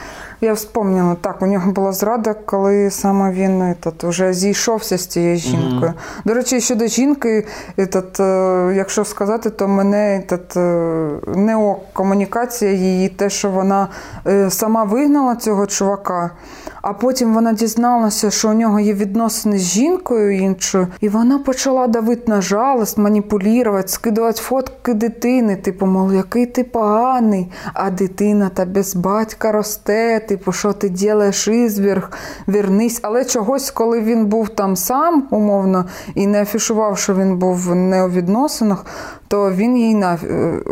я 0.41 0.53
вспомнила, 0.53 1.17
так, 1.21 1.43
у 1.43 1.47
нього 1.47 1.73
була 1.73 1.93
зрада, 1.93 2.35
коли 2.35 2.91
саме 2.91 3.33
він 3.33 3.63
этот, 3.63 4.09
вже 4.09 4.33
зійшовся 4.33 4.99
з 4.99 5.07
цією 5.07 5.37
жінкою. 5.37 5.93
Mm-hmm. 5.93 6.25
До 6.25 6.35
речі, 6.35 6.61
щодо 6.61 6.87
жінки, 6.87 7.47
этот, 7.79 8.23
е, 8.23 8.75
якщо 8.75 9.05
сказати, 9.05 9.51
то 9.51 9.69
мене 9.69 10.23
этот, 10.23 10.59
е, 10.59 11.39
не 11.39 11.57
ок 11.57 11.93
комунікація 11.93 12.73
її, 12.73 13.09
те, 13.09 13.31
що 13.31 13.51
вона 13.51 13.89
е, 14.27 14.51
сама 14.51 14.85
вигнала 14.85 15.37
цього 15.37 15.67
чувака. 15.67 16.31
А 16.82 16.94
потім 16.94 17.34
вона 17.34 17.54
дізналася, 17.54 18.32
що 18.32 18.50
у 18.50 18.54
нього 18.54 18.80
є 18.80 18.94
відносини 18.94 19.58
з 19.58 19.62
жінкою 19.62 20.38
іншою, 20.38 20.88
і 21.02 21.10
вона 21.10 21.40
почала 21.40 21.88
давити 21.88 22.32
на 22.32 22.42
жалость, 22.42 22.98
маніпулювати, 22.98 23.88
скидувати 23.88 24.42
фотки 24.42 24.94
дитини. 24.94 25.56
Типу, 25.56 25.86
мол, 25.86 26.14
який 26.14 26.46
ти 26.46 26.64
поганий, 26.64 27.52
а 27.74 27.90
дитина 27.90 28.50
та 28.54 28.66
без 28.66 28.96
батька 28.96 29.52
росте. 29.52 30.20
Типу, 30.20 30.52
що 30.52 30.74
ти 30.74 30.90
ділаєш 30.90 31.48
ізверг, 31.48 32.12
вернись. 32.48 33.00
Але 33.02 33.26
чогось, 33.26 33.72
коли 33.72 34.02
він 34.02 34.26
був 34.26 34.50
там 34.50 34.76
сам, 34.76 35.28
умовно, 35.32 35.86
і 36.16 36.28
не 36.28 36.42
афішував, 36.42 36.98
що 36.98 37.16
він 37.16 37.38
був 37.38 37.76
не 37.76 38.04
у 38.04 38.10
відносинах, 38.10 38.86
то 39.28 39.52
він 39.52 39.78
їй 39.78 39.96
на 39.96 40.18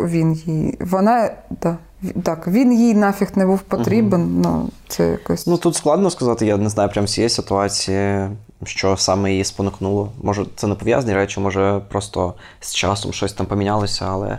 він 0.04 0.32
їй. 0.32 0.78
Вона 0.80 1.30
да. 1.62 1.76
Так, 2.22 2.48
він 2.48 2.72
їй 2.72 2.94
нафіг 2.94 3.28
не 3.34 3.46
був 3.46 3.60
потрібен. 3.60 4.22
Угу. 4.22 4.30
Ну, 4.42 4.68
це 4.88 5.08
якось... 5.08 5.46
Ну 5.46 5.56
тут 5.56 5.74
складно 5.74 6.10
сказати, 6.10 6.46
я 6.46 6.56
не 6.56 6.68
знаю 6.68 6.90
прям 6.90 7.06
цієї 7.06 7.28
ситуації, 7.28 8.28
що 8.64 8.96
саме 8.96 9.30
її 9.30 9.44
спонукнуло. 9.44 10.12
Може, 10.22 10.46
це 10.56 10.66
не 10.66 10.74
пов'язані 10.74 11.14
речі, 11.14 11.40
може 11.40 11.80
просто 11.88 12.34
з 12.60 12.74
часом 12.74 13.12
щось 13.12 13.32
там 13.32 13.46
помінялося, 13.46 14.06
але 14.08 14.38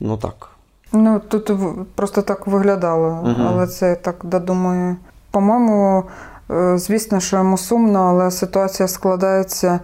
ну 0.00 0.16
так. 0.16 0.48
Ну, 0.92 1.20
тут 1.28 1.50
просто 1.94 2.22
так 2.22 2.46
виглядало, 2.46 3.08
угу. 3.22 3.48
але 3.48 3.66
це 3.66 3.94
так 3.94 4.16
додумаю. 4.22 4.96
По-моєму, 5.30 6.04
е, 6.50 6.78
звісно, 6.78 7.20
що 7.20 7.36
йому 7.36 7.58
сумно, 7.58 7.98
але 7.98 8.30
ситуація 8.30 8.88
складається. 8.88 9.80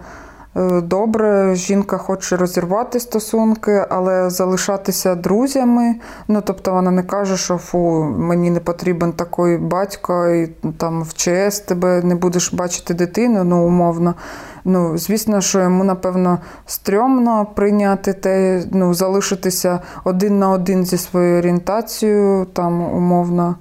Е, 0.55 0.81
добре, 0.81 1.55
жінка 1.55 1.97
хоче 1.97 2.37
розірвати 2.37 2.99
стосунки, 2.99 3.85
але 3.89 4.29
залишатися 4.29 5.15
друзями. 5.15 5.95
Ну 6.27 6.41
тобто 6.45 6.73
вона 6.73 6.91
не 6.91 7.03
каже, 7.03 7.37
що 7.37 7.57
фу, 7.57 8.03
мені 8.17 8.51
не 8.51 8.59
потрібен 8.59 9.13
такий 9.13 9.57
батько, 9.57 10.27
і 10.29 10.47
там 10.77 11.03
в 11.03 11.13
ЧС 11.13 11.59
тебе 11.59 12.01
не 12.03 12.15
будеш 12.15 12.53
бачити 12.53 12.93
дитину, 12.93 13.43
ну 13.43 13.67
умовно. 13.67 14.15
Ну, 14.65 14.97
звісно, 14.97 15.41
що 15.41 15.59
йому, 15.59 15.83
напевно, 15.83 16.39
стрьомно 16.65 17.47
прийняти 17.55 18.13
те, 18.13 18.63
ну, 18.71 18.93
залишитися 18.93 19.79
один 20.03 20.39
на 20.39 20.49
один 20.49 20.85
зі 20.85 20.97
своєю 20.97 21.39
орієнтацією, 21.39 22.45
там 22.45 22.81
умовно. 22.81 23.55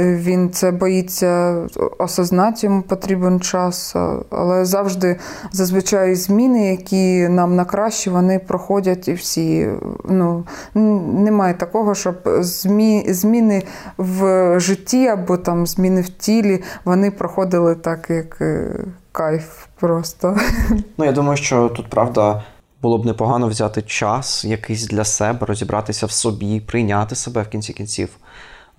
Він 0.00 0.50
це 0.50 0.70
боїться 0.70 1.56
осознати, 1.98 2.66
йому 2.66 2.82
потрібен 2.82 3.40
час, 3.40 3.96
але 4.30 4.64
завжди 4.64 5.16
зазвичай 5.52 6.14
зміни, 6.14 6.70
які 6.70 7.28
нам 7.28 7.56
на 7.56 7.64
краще, 7.64 8.10
вони 8.10 8.38
проходять 8.38 9.08
і 9.08 9.12
всі. 9.12 9.68
Ну, 10.04 10.44
Немає 10.74 11.54
такого, 11.54 11.94
щоб 11.94 12.16
змі, 12.40 13.04
зміни 13.08 13.62
в 13.98 14.54
житті 14.60 15.06
або 15.06 15.36
там 15.36 15.66
зміни 15.66 16.00
в 16.00 16.08
тілі 16.08 16.62
вони 16.84 17.10
проходили 17.10 17.74
так, 17.74 18.10
як 18.10 18.40
е, 18.40 18.84
кайф 19.12 19.66
просто. 19.80 20.36
Ну, 20.98 21.04
я 21.04 21.12
думаю, 21.12 21.36
що 21.36 21.68
тут 21.68 21.90
правда. 21.90 22.42
Було 22.82 22.98
б 22.98 23.06
непогано 23.06 23.48
взяти 23.48 23.82
час 23.82 24.44
якийсь 24.44 24.86
для 24.86 25.04
себе, 25.04 25.46
розібратися 25.46 26.06
в 26.06 26.10
собі, 26.10 26.60
прийняти 26.60 27.14
себе 27.14 27.42
в 27.42 27.48
кінці 27.48 27.72
кінців 27.72 28.08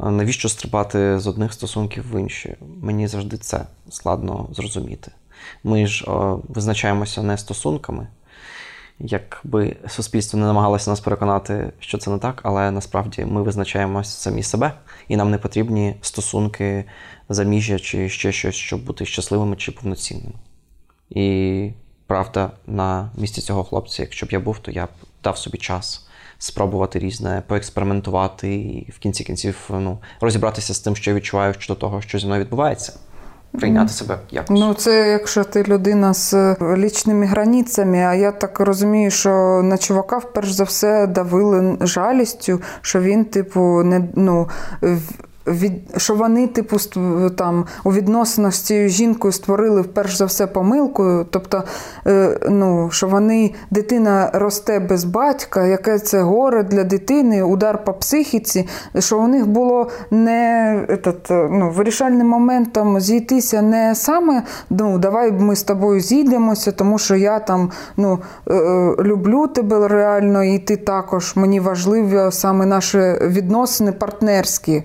навіщо 0.09 0.49
стрибати 0.49 1.19
з 1.19 1.27
одних 1.27 1.53
стосунків 1.53 2.11
в 2.11 2.19
інші? 2.19 2.55
Мені 2.81 3.07
завжди 3.07 3.37
це 3.37 3.65
складно 3.89 4.47
зрозуміти. 4.51 5.11
Ми 5.63 5.87
ж 5.87 6.05
о, 6.07 6.41
визначаємося 6.49 7.23
не 7.23 7.37
стосунками, 7.37 8.07
якби 8.99 9.75
суспільство 9.87 10.39
не 10.39 10.45
намагалося 10.45 10.89
нас 10.89 10.99
переконати, 10.99 11.73
що 11.79 11.97
це 11.97 12.11
не 12.11 12.17
так, 12.17 12.41
але 12.43 12.71
насправді 12.71 13.25
ми 13.25 13.43
визначаємося 13.43 14.11
самі 14.11 14.43
себе, 14.43 14.73
і 15.07 15.15
нам 15.15 15.31
не 15.31 15.37
потрібні 15.37 15.95
стосунки, 16.01 16.85
заміжжя 17.29 17.79
чи 17.79 18.09
ще 18.09 18.31
щось, 18.31 18.55
щоб 18.55 18.85
бути 18.85 19.05
щасливими 19.05 19.55
чи 19.55 19.71
повноцінними. 19.71 20.35
І 21.09 21.71
правда, 22.07 22.51
на 22.67 23.11
місці 23.17 23.41
цього 23.41 23.63
хлопця, 23.63 24.03
якщо 24.03 24.25
б 24.25 24.29
я 24.31 24.39
був, 24.39 24.59
то 24.59 24.71
я 24.71 24.85
б 24.85 24.89
дав 25.23 25.37
собі 25.37 25.57
час 25.57 26.07
спробувати 26.41 26.99
різне, 26.99 27.43
поекспериментувати 27.47 28.55
і 28.55 28.91
в 28.91 28.99
кінці 28.99 29.23
кінців 29.23 29.69
ну, 29.69 29.97
розібратися 30.21 30.73
з 30.73 30.79
тим, 30.79 30.95
що 30.95 31.11
я 31.11 31.17
відчуваю 31.17 31.53
щодо 31.53 31.79
того, 31.79 32.01
що 32.01 32.19
зі 32.19 32.25
мною 32.25 32.41
відбувається. 32.41 32.93
Прийняти 33.51 33.93
себе 33.93 34.19
якось. 34.31 34.59
Ну, 34.59 34.73
це 34.73 35.09
якщо 35.09 35.43
ти 35.43 35.63
людина 35.63 36.13
з 36.13 36.33
е, 36.33 36.55
лічними 36.77 37.25
границями, 37.25 37.97
а 37.97 38.13
я 38.13 38.31
так 38.31 38.59
розумію, 38.59 39.11
що 39.11 39.29
на 39.63 39.77
чувака 39.77 40.17
вперше 40.17 40.53
за 40.53 40.63
все 40.63 41.07
давили 41.07 41.77
жалістю, 41.81 42.61
що 42.81 43.01
він, 43.01 43.25
типу, 43.25 43.83
не 43.83 44.07
ну. 44.15 44.49
Від 45.47 45.73
що 45.97 46.15
вони, 46.15 46.47
типу, 46.47 46.77
там 47.35 47.65
у 47.83 47.93
відносинах 47.93 48.53
з 48.53 48.59
цією 48.59 48.89
жінкою 48.89 49.31
створили 49.31 49.83
перш 49.83 50.15
за 50.15 50.25
все 50.25 50.47
помилку. 50.47 51.25
Тобто, 51.29 51.63
е, 52.07 52.39
ну, 52.49 52.89
що 52.91 53.07
вони 53.07 53.53
дитина 53.71 54.29
росте 54.33 54.79
без 54.79 55.03
батька, 55.03 55.65
яке 55.65 55.99
це 55.99 56.21
горе 56.21 56.63
для 56.63 56.83
дитини, 56.83 57.43
удар 57.43 57.83
по 57.83 57.93
психіці, 57.93 58.67
що 58.99 59.19
у 59.19 59.27
них 59.27 59.47
було 59.47 59.89
не 60.11 60.75
этот, 60.89 61.49
ну, 61.51 61.69
вирішальним 61.69 62.27
моментом 62.27 62.99
зійтися 62.99 63.61
не 63.61 63.95
саме 63.95 64.43
ну, 64.69 64.97
давай 64.97 65.31
ми 65.31 65.55
з 65.55 65.63
тобою 65.63 65.99
зійдемося, 65.99 66.71
тому 66.71 66.97
що 66.97 67.15
я 67.15 67.39
там 67.39 67.71
ну, 67.97 68.19
е, 68.49 68.53
люблю 68.99 69.47
тебе 69.47 69.87
реально, 69.87 70.43
і 70.43 70.59
ти 70.59 70.77
також 70.77 71.35
мені 71.35 71.59
важливі 71.59 72.31
саме 72.31 72.65
наші 72.65 72.97
відносини 73.21 73.91
партнерські. 73.91 74.83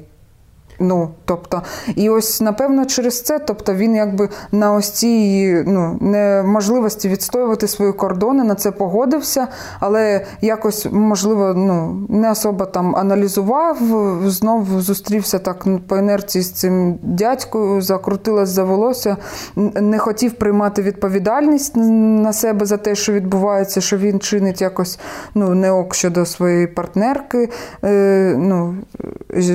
Ну, 0.81 1.11
тобто, 1.25 1.63
і 1.95 2.11
ось 2.11 2.41
напевно 2.41 2.87
через 2.87 3.23
це, 3.23 3.39
тобто 3.39 3.75
він 3.75 3.95
якби 3.95 4.29
на 4.53 4.73
ось 4.73 4.91
цій 4.91 5.55
ну, 5.67 5.99
неможливості 6.01 7.09
відстоювати 7.09 7.69
свої 7.69 7.93
кордони 7.93 8.45
на 8.45 8.55
це 8.55 8.71
погодився, 8.71 9.49
але 9.81 10.27
якось, 10.41 10.87
можливо, 10.93 11.55
ну, 11.57 12.07
не 12.09 12.31
особо 12.31 12.67
там 12.67 12.97
аналізував, 12.97 13.79
знову 14.27 14.81
зустрівся 14.81 15.39
так 15.39 15.67
ну, 15.67 15.81
по 15.89 15.97
інерції 15.97 16.43
з 16.43 16.51
цим 16.51 16.99
дядькою, 17.03 17.83
закрутилась 17.83 18.49
за 18.49 18.65
волосся, 18.65 19.17
не 19.57 19.99
хотів 19.99 20.33
приймати 20.33 20.83
відповідальність 20.83 21.77
на 21.77 22.33
себе 22.33 22.67
за 22.67 22.77
те, 22.77 22.95
що 22.95 23.13
відбувається, 23.13 23.81
що 23.81 23.97
він 23.97 24.21
чинить 24.21 24.61
якось 24.61 24.99
ну, 25.35 25.55
не 25.55 25.71
ок 25.71 25.95
щодо 25.95 26.27
своєї 26.27 26.67
партнерки, 26.67 27.49
е, 27.85 28.35
ну, 28.39 28.75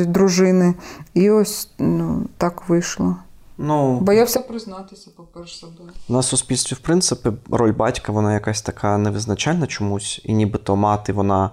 дружини. 0.05 0.73
І 1.13 1.29
ось 1.29 1.69
ну, 1.79 2.25
так 2.37 2.69
вийшло. 2.69 3.15
Ну, 3.57 3.99
Боявся 3.99 4.39
признатися, 4.39 5.09
по-перше, 5.17 5.59
себе. 5.59 5.71
На 6.09 6.21
суспільстві, 6.21 6.75
в 6.75 6.79
принципі, 6.79 7.29
роль 7.51 7.71
батька 7.71 8.11
вона 8.11 8.33
якась 8.33 8.61
така 8.61 8.97
невизначальна 8.97 9.67
чомусь, 9.67 10.21
і 10.23 10.33
нібито 10.33 10.75
мати 10.75 11.13
вона 11.13 11.49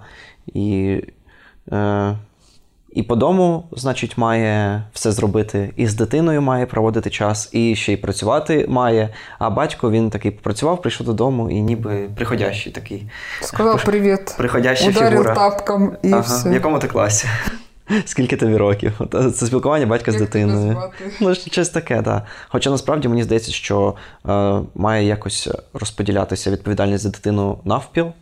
і 0.46 1.00
е, 1.72 2.16
і 2.92 3.02
по 3.02 3.16
дому, 3.16 3.64
значить, 3.72 4.18
має 4.18 4.82
все 4.92 5.12
зробити, 5.12 5.72
і 5.76 5.86
з 5.86 5.94
дитиною 5.94 6.42
має 6.42 6.66
проводити 6.66 7.10
час, 7.10 7.48
і 7.52 7.76
ще 7.76 7.92
й 7.92 7.96
працювати 7.96 8.66
має. 8.68 9.14
А 9.38 9.50
батько 9.50 9.90
він 9.90 10.10
такий 10.10 10.30
попрацював, 10.30 10.82
прийшов 10.82 11.06
додому 11.06 11.50
і 11.50 11.60
ніби 11.60 12.08
приходящий 12.16 12.72
такий. 12.72 13.10
Сказав 13.40 13.84
привіт. 13.84 14.34
Приходяща 14.38 14.88
Ударив 14.88 15.10
фігура. 15.10 15.34
тапком 15.34 15.96
і 16.02 16.12
ага. 16.12 16.20
все. 16.20 16.50
В 16.50 16.52
якому 16.52 16.78
ти 16.78 16.88
класі? 16.88 17.28
Скільки 18.04 18.36
тобі 18.36 18.56
років? 18.56 19.00
Це 19.34 19.46
спілкування 19.46 19.86
батька 19.86 20.10
Як 20.10 20.20
з 20.20 20.22
дитиною. 20.22 20.92
Ну, 21.20 21.34
щось 21.34 21.68
таке, 21.68 22.02
так. 22.02 22.26
Хоча 22.48 22.70
насправді 22.70 23.08
мені 23.08 23.22
здається, 23.22 23.52
що 23.52 23.94
е, 24.28 24.60
має 24.74 25.06
якось 25.06 25.48
розподілятися 25.72 26.50
відповідальність 26.50 27.04
за 27.04 27.10
дитину 27.10 27.58
навпіл. 27.64 28.12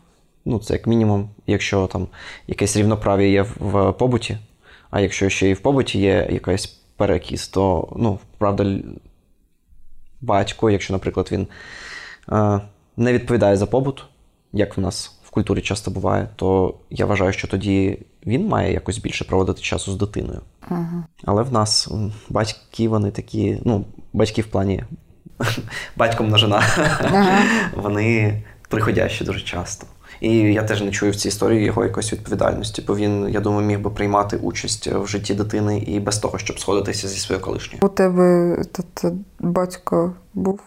Ну, 0.45 0.59
це 0.59 0.73
як 0.73 0.87
мінімум, 0.87 1.31
якщо 1.47 1.87
там 1.87 2.09
якесь 2.47 2.77
рівноправ'я 2.77 3.29
є 3.29 3.43
в, 3.43 3.51
в 3.61 3.93
побуті, 3.93 4.39
а 4.91 5.01
якщо 5.01 5.29
ще 5.29 5.51
і 5.51 5.55
в 5.55 5.61
побуті 5.61 5.99
є 5.99 6.29
якийсь 6.31 6.67
перекіс, 6.97 7.49
то 7.49 7.89
ну, 7.97 8.19
правда, 8.39 8.79
батько, 10.21 10.71
якщо, 10.71 10.93
наприклад, 10.93 11.29
він 11.33 11.47
е, 12.33 12.61
не 12.97 13.13
відповідає 13.13 13.57
за 13.57 13.67
побут, 13.67 14.05
як 14.53 14.77
в 14.77 14.81
нас 14.81 15.16
культурі 15.37 15.61
часто 15.61 15.91
буває, 15.91 16.29
то 16.37 16.75
я 16.91 17.07
вважаю, 17.07 17.33
що 17.33 17.49
тоді 17.49 17.99
він 18.27 18.49
має 18.49 18.73
якось 18.73 18.99
більше 18.99 19.25
проводити 19.25 19.61
часу 19.61 19.93
з 19.93 19.97
дитиною. 19.97 20.41
Ага. 20.69 21.05
Але 21.25 21.43
в 21.43 21.53
нас 21.53 21.89
батьки, 22.29 22.89
вони 22.89 23.11
такі, 23.11 23.59
ну, 23.65 23.85
батьки 24.13 24.43
в 24.43 24.47
плані 24.47 24.85
батько 25.97 26.25
множина, 26.25 26.63
Ага. 27.01 27.39
вони 27.77 28.43
приходящі 28.69 29.25
дуже 29.25 29.41
часто. 29.41 29.87
І 30.21 30.39
я 30.39 30.63
теж 30.63 30.83
не 30.83 30.91
чую 30.91 31.13
в 31.13 31.17
цій 31.17 31.29
історії 31.29 31.65
його 31.65 31.85
якоїсь 31.85 32.13
відповідальності, 32.13 32.85
бо 32.87 32.97
він, 32.97 33.29
я 33.29 33.41
думаю, 33.41 33.67
міг 33.67 33.81
би 33.81 33.91
приймати 33.91 34.37
участь 34.37 34.87
в 34.87 35.07
житті 35.07 35.35
дитини 35.35 35.79
і 35.79 36.01
без 36.01 36.19
того, 36.19 36.39
щоб 36.39 36.61
сходитися 36.61 37.09
зі 37.09 37.19
своєю 37.19 37.45
колишньою. 37.45 37.81
У 37.83 37.89
тебе 37.89 38.57
та, 38.95 39.13
батько 39.41 40.15
був 40.35 40.61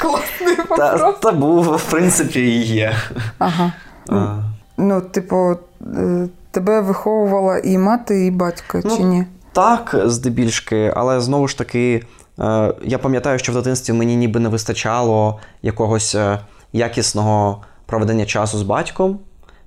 класний 0.00 0.56
Та, 0.76 1.12
та 1.12 1.32
був, 1.32 1.76
в 1.76 1.90
принципі, 1.90 2.40
і 2.40 2.62
є. 2.62 2.96
Ага. 3.38 3.72
А, 4.08 4.36
Ну, 4.76 5.00
типу, 5.00 5.56
е, 5.96 6.28
тебе 6.50 6.80
виховувала 6.80 7.58
і 7.58 7.78
мати, 7.78 8.26
і 8.26 8.30
батько, 8.30 8.80
Ну, 8.84 8.96
чи 8.96 9.02
ні? 9.02 9.24
Так, 9.52 9.96
здебільшки, 10.04 10.92
але 10.96 11.20
знову 11.20 11.48
ж 11.48 11.58
таки, 11.58 12.04
е, 12.38 12.74
я 12.84 12.98
пам'ятаю, 12.98 13.38
що 13.38 13.52
в 13.52 13.54
дитинстві 13.54 13.92
мені 13.92 14.16
ніби 14.16 14.40
не 14.40 14.48
вистачало 14.48 15.40
якогось 15.62 16.14
е, 16.14 16.38
якісного 16.72 17.62
проведення 17.86 18.26
часу 18.26 18.58
з 18.58 18.62
батьком. 18.62 19.18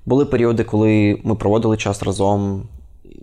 Були 0.06 0.26
періоди, 0.26 0.64
коли 0.64 1.20
ми 1.24 1.36
проводили 1.36 1.78
час 1.78 2.04
разом, 2.04 2.64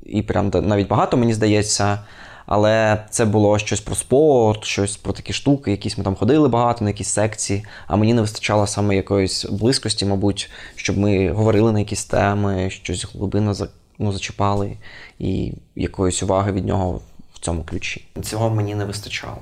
і 0.06 0.22
прям 0.22 0.50
навіть 0.54 0.88
багато, 0.88 1.16
мені 1.16 1.34
здається. 1.34 1.98
Але 2.46 3.04
це 3.10 3.24
було 3.24 3.58
щось 3.58 3.80
про 3.80 3.94
спорт, 3.94 4.64
щось 4.64 4.96
про 4.96 5.12
такі 5.12 5.32
штуки, 5.32 5.70
якісь 5.70 5.98
ми 5.98 6.04
там 6.04 6.14
ходили 6.16 6.48
багато 6.48 6.84
на 6.84 6.90
якісь 6.90 7.08
секції, 7.08 7.64
а 7.86 7.96
мені 7.96 8.14
не 8.14 8.20
вистачало 8.20 8.66
саме 8.66 8.96
якоїсь 8.96 9.44
близькості, 9.44 10.06
мабуть, 10.06 10.50
щоб 10.76 10.98
ми 10.98 11.30
говорили 11.30 11.72
на 11.72 11.78
якісь 11.78 12.04
теми, 12.04 12.70
щось 12.70 13.14
глибинно 13.14 13.54
ну, 13.98 14.12
зачіпали, 14.12 14.76
і 15.18 15.52
якоїсь 15.76 16.22
уваги 16.22 16.52
від 16.52 16.66
нього 16.66 17.00
в 17.34 17.38
цьому 17.38 17.64
ключі. 17.64 18.08
Цього 18.22 18.50
мені 18.50 18.74
не 18.74 18.84
вистачало. 18.84 19.40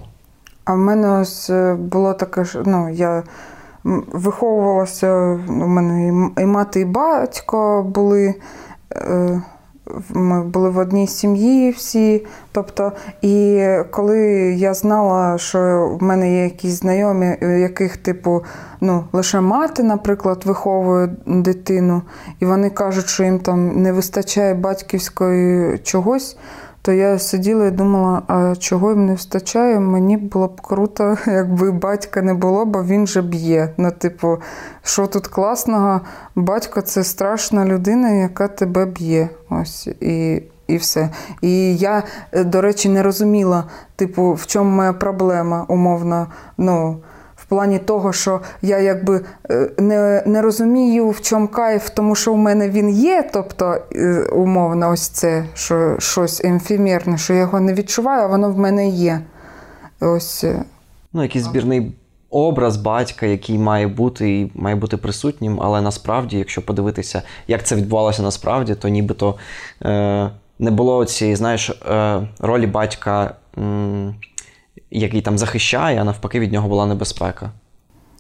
А 0.65 0.75
в 0.75 0.79
мене 0.79 1.21
ось 1.21 1.51
е, 1.51 1.75
було 1.75 2.15
таке, 2.15 2.45
що 2.45 2.63
ну, 2.67 2.91
я 2.91 3.23
виховувалася, 4.13 5.13
у 5.49 5.67
мене 5.67 6.31
і 6.39 6.47
мати, 6.47 6.81
і 6.81 6.85
батько 6.85 7.83
були. 7.83 8.35
е, 8.93 9.43
Ми 10.11 10.45
були 10.45 10.71
в 10.71 10.79
одній 10.79 11.07
сім'ї 11.07 11.71
всі. 11.71 12.27
Тобто, 12.53 12.93
і 13.23 13.67
коли 13.91 14.19
я 14.59 14.75
знала, 14.75 15.39
що 15.39 15.59
в 16.01 16.03
мене 16.03 16.33
є 16.33 16.45
якісь 16.45 16.73
знайомі, 16.73 17.37
у 17.43 17.47
яких, 17.47 17.97
типу, 17.97 18.45
ну, 18.81 19.05
лише 19.13 19.41
мати, 19.41 19.83
наприклад, 19.83 20.43
виховує 20.47 21.09
дитину, 21.27 22.03
і 22.41 22.47
вони 22.47 22.71
кажуть, 22.71 23.09
що 23.09 23.25
їм 23.25 23.39
там 23.39 23.83
не 23.83 23.93
вистачає 23.93 24.55
батьківської 24.55 25.79
чогось, 25.79 26.37
то 26.83 26.93
я 26.93 27.19
сиділа 27.19 27.67
і 27.67 27.71
думала, 27.71 28.23
а 28.27 28.55
чого 28.57 28.91
їм 28.91 29.07
не 29.07 29.13
вистачає? 29.13 29.81
Мені 29.81 30.17
було 30.17 30.49
б 30.49 30.61
круто, 30.61 31.17
якби 31.27 31.73
батька 31.73 32.23
не 32.23 32.35
було, 32.35 32.65
бо 32.65 32.85
він 32.85 33.07
же 33.07 33.23
б'є. 33.23 33.69
Ну, 33.77 33.91
типу, 33.91 34.39
що 34.83 35.07
тут 35.07 35.27
класного? 35.27 36.01
Батько 36.35 36.81
це 36.81 37.05
страшна 37.05 37.65
людина, 37.65 38.11
яка 38.11 38.49
тебе 38.49 38.87
б'є. 38.87 39.29
Ось 39.51 39.87
і. 40.01 40.43
І 40.67 40.77
все. 40.77 41.09
І 41.41 41.77
я, 41.77 42.03
е, 42.33 42.45
до 42.45 42.61
речі, 42.61 42.89
не 42.89 43.03
розуміла, 43.03 43.65
типу, 43.97 44.33
в 44.33 44.47
чому 44.47 44.71
моя 44.71 44.93
проблема, 44.93 45.65
умовно. 45.69 46.27
Ну, 46.59 46.97
плані 47.53 47.79
того, 47.79 48.13
що 48.13 48.41
я 48.63 48.79
якби 48.79 49.21
е, 49.51 49.71
не, 49.79 50.23
не 50.27 50.43
розумію, 50.43 51.11
в 51.11 51.21
чому 51.21 51.49
кайф, 51.49 51.91
тому 51.91 52.15
що 52.15 52.33
в 52.33 52.39
мене 52.39 52.71
він 52.71 52.91
є, 52.91 53.31
тобто, 53.33 53.77
е, 53.95 54.25
умовно, 54.33 54.91
ось 54.91 55.09
це, 55.09 55.45
що 55.55 55.97
щось 55.99 56.45
емфімерне, 56.45 57.19
що 57.19 57.33
я 57.33 57.41
його 57.41 57.61
не 57.61 57.75
відчуваю, 57.75 58.23
а 58.23 58.27
воно 58.27 58.51
в 58.51 58.59
мене 58.59 58.89
є. 58.89 59.21
Ось. 60.01 60.45
е, 60.45 60.65
Ну, 61.13 61.23
якийсь 61.23 61.45
збірний 61.45 61.93
образ 62.31 62.77
батька, 62.77 63.27
який 63.27 63.59
має 63.59 63.87
бути 63.87 64.41
і 64.41 64.53
має 64.55 64.77
бути 64.77 64.97
присутнім, 64.97 65.61
але 65.63 65.81
насправді, 65.81 66.39
якщо 66.39 66.63
подивитися, 66.63 67.23
як 67.49 67.65
це 67.65 67.77
відбувалося 67.77 68.23
насправді, 68.23 68.75
то 68.75 68.89
нібито 68.89 69.35
е, 69.83 70.31
не 70.59 70.71
було 70.71 71.05
цієї, 71.05 71.37
знаєш, 71.37 71.71
е, 71.71 72.21
ролі 72.41 72.67
батька, 72.67 73.35
м, 73.59 74.15
який 74.93 75.23
там 75.23 75.39
захищає, 75.39 76.01
а 76.01 76.05
навпаки, 76.05 76.41
від 76.41 76.53
нього 76.53 76.69
була 76.69 76.87
небезпека. 76.87 77.51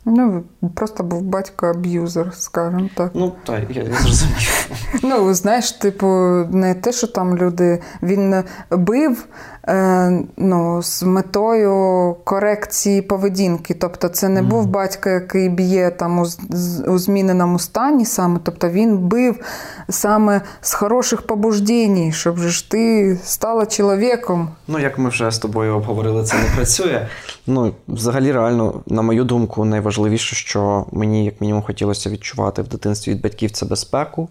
Ну, 0.04 0.44
просто 0.74 1.04
був 1.04 1.22
батько 1.22 1.66
аб'юзер, 1.66 2.30
скажімо 2.34 2.88
так. 2.94 3.10
Ну, 3.14 3.32
так, 3.44 3.60
я, 3.70 3.84
зрозумів. 3.84 4.68
Ну, 5.02 5.34
знаєш, 5.34 5.72
типу, 5.72 6.06
не 6.50 6.74
те, 6.74 6.92
що 6.92 7.06
там 7.06 7.36
люди. 7.36 7.82
Він 8.02 8.44
бив 8.70 9.26
ну, 10.36 10.82
з 10.82 11.02
метою 11.02 12.16
корекції 12.24 13.02
поведінки. 13.02 13.74
Тобто, 13.74 14.08
це 14.08 14.28
не 14.28 14.42
був 14.42 14.66
батько, 14.66 15.08
який 15.08 15.48
б'є 15.48 15.90
там 15.90 16.18
у, 16.18 16.26
у 16.86 16.98
зміненому 16.98 17.58
стані 17.58 18.04
саме. 18.04 18.40
Тобто 18.42 18.68
він 18.68 18.98
бив 18.98 19.40
саме 19.88 20.40
з 20.60 20.74
хороших 20.74 21.22
побуждень, 21.22 22.12
щоб 22.12 22.38
ж 22.38 22.70
ти 22.70 23.18
стала 23.24 23.66
чоловіком. 23.66 24.48
Ну, 24.68 24.78
як 24.78 24.98
ми 24.98 25.08
вже 25.08 25.30
з 25.30 25.38
тобою 25.38 25.76
обговорили, 25.76 26.24
це 26.24 26.36
не 26.36 26.56
працює. 26.56 27.08
Ну, 27.46 27.74
взагалі, 27.88 28.32
реально, 28.32 28.82
на 28.86 29.02
мою 29.02 29.24
думку, 29.24 29.64
найважливіше, 29.64 30.36
що 30.36 30.86
мені, 30.92 31.24
як 31.24 31.40
мінімум, 31.40 31.62
хотілося 31.62 32.10
відчувати 32.10 32.62
в 32.62 32.68
дитинстві 32.68 33.12
від 33.12 33.20
батьків 33.22 33.50
це 33.50 33.66
безпеку. 33.66 34.28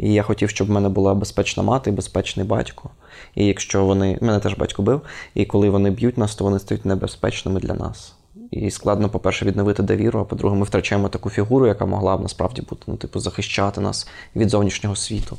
І 0.00 0.12
я 0.12 0.22
хотів, 0.22 0.50
щоб 0.50 0.68
в 0.68 0.70
мене 0.70 0.88
була 0.88 1.14
безпечна 1.14 1.62
мати 1.62 1.90
безпечний 1.90 2.46
батько. 2.46 2.90
І 3.34 3.46
якщо 3.46 3.84
вони. 3.84 4.18
Мене 4.20 4.38
теж 4.38 4.54
батько 4.54 4.82
бив, 4.82 5.00
і 5.34 5.44
коли 5.44 5.70
вони 5.70 5.90
б'ють 5.90 6.18
нас, 6.18 6.34
то 6.34 6.44
вони 6.44 6.58
стають 6.58 6.84
небезпечними 6.84 7.60
для 7.60 7.74
нас. 7.74 8.14
І 8.50 8.70
складно, 8.70 9.08
по-перше, 9.08 9.44
відновити 9.44 9.82
довіру, 9.82 10.20
а 10.20 10.24
по-друге, 10.24 10.56
ми 10.56 10.64
втрачаємо 10.64 11.08
таку 11.08 11.30
фігуру, 11.30 11.66
яка 11.66 11.86
могла 11.86 12.16
б 12.16 12.20
насправді 12.20 12.62
бути, 12.62 12.82
ну, 12.86 12.96
типу, 12.96 13.20
захищати 13.20 13.80
нас 13.80 14.08
від 14.36 14.50
зовнішнього 14.50 14.96
світу. 14.96 15.36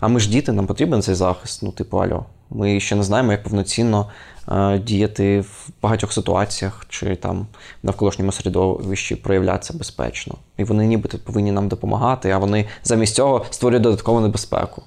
А 0.00 0.08
ми 0.08 0.20
ж 0.20 0.30
діти, 0.30 0.52
нам 0.52 0.66
потрібен 0.66 1.02
цей 1.02 1.14
захист, 1.14 1.62
ну, 1.62 1.72
типу, 1.72 1.98
альо. 1.98 2.24
Ми 2.54 2.80
ще 2.80 2.96
не 2.96 3.02
знаємо, 3.02 3.32
як 3.32 3.42
повноцінно 3.42 4.10
е, 4.48 4.78
діяти 4.78 5.40
в 5.40 5.68
багатьох 5.82 6.12
ситуаціях 6.12 6.86
чи 6.88 7.16
там 7.16 7.46
в 7.82 7.86
навколишньому 7.86 8.32
середовищі 8.32 9.16
проявлятися 9.16 9.74
безпечно. 9.78 10.34
І 10.56 10.64
вони 10.64 10.86
нібито 10.86 11.18
повинні 11.18 11.52
нам 11.52 11.68
допомагати, 11.68 12.30
а 12.30 12.38
вони 12.38 12.66
замість 12.82 13.14
цього 13.14 13.46
створюють 13.50 13.82
додаткову 13.82 14.20
небезпеку. 14.20 14.82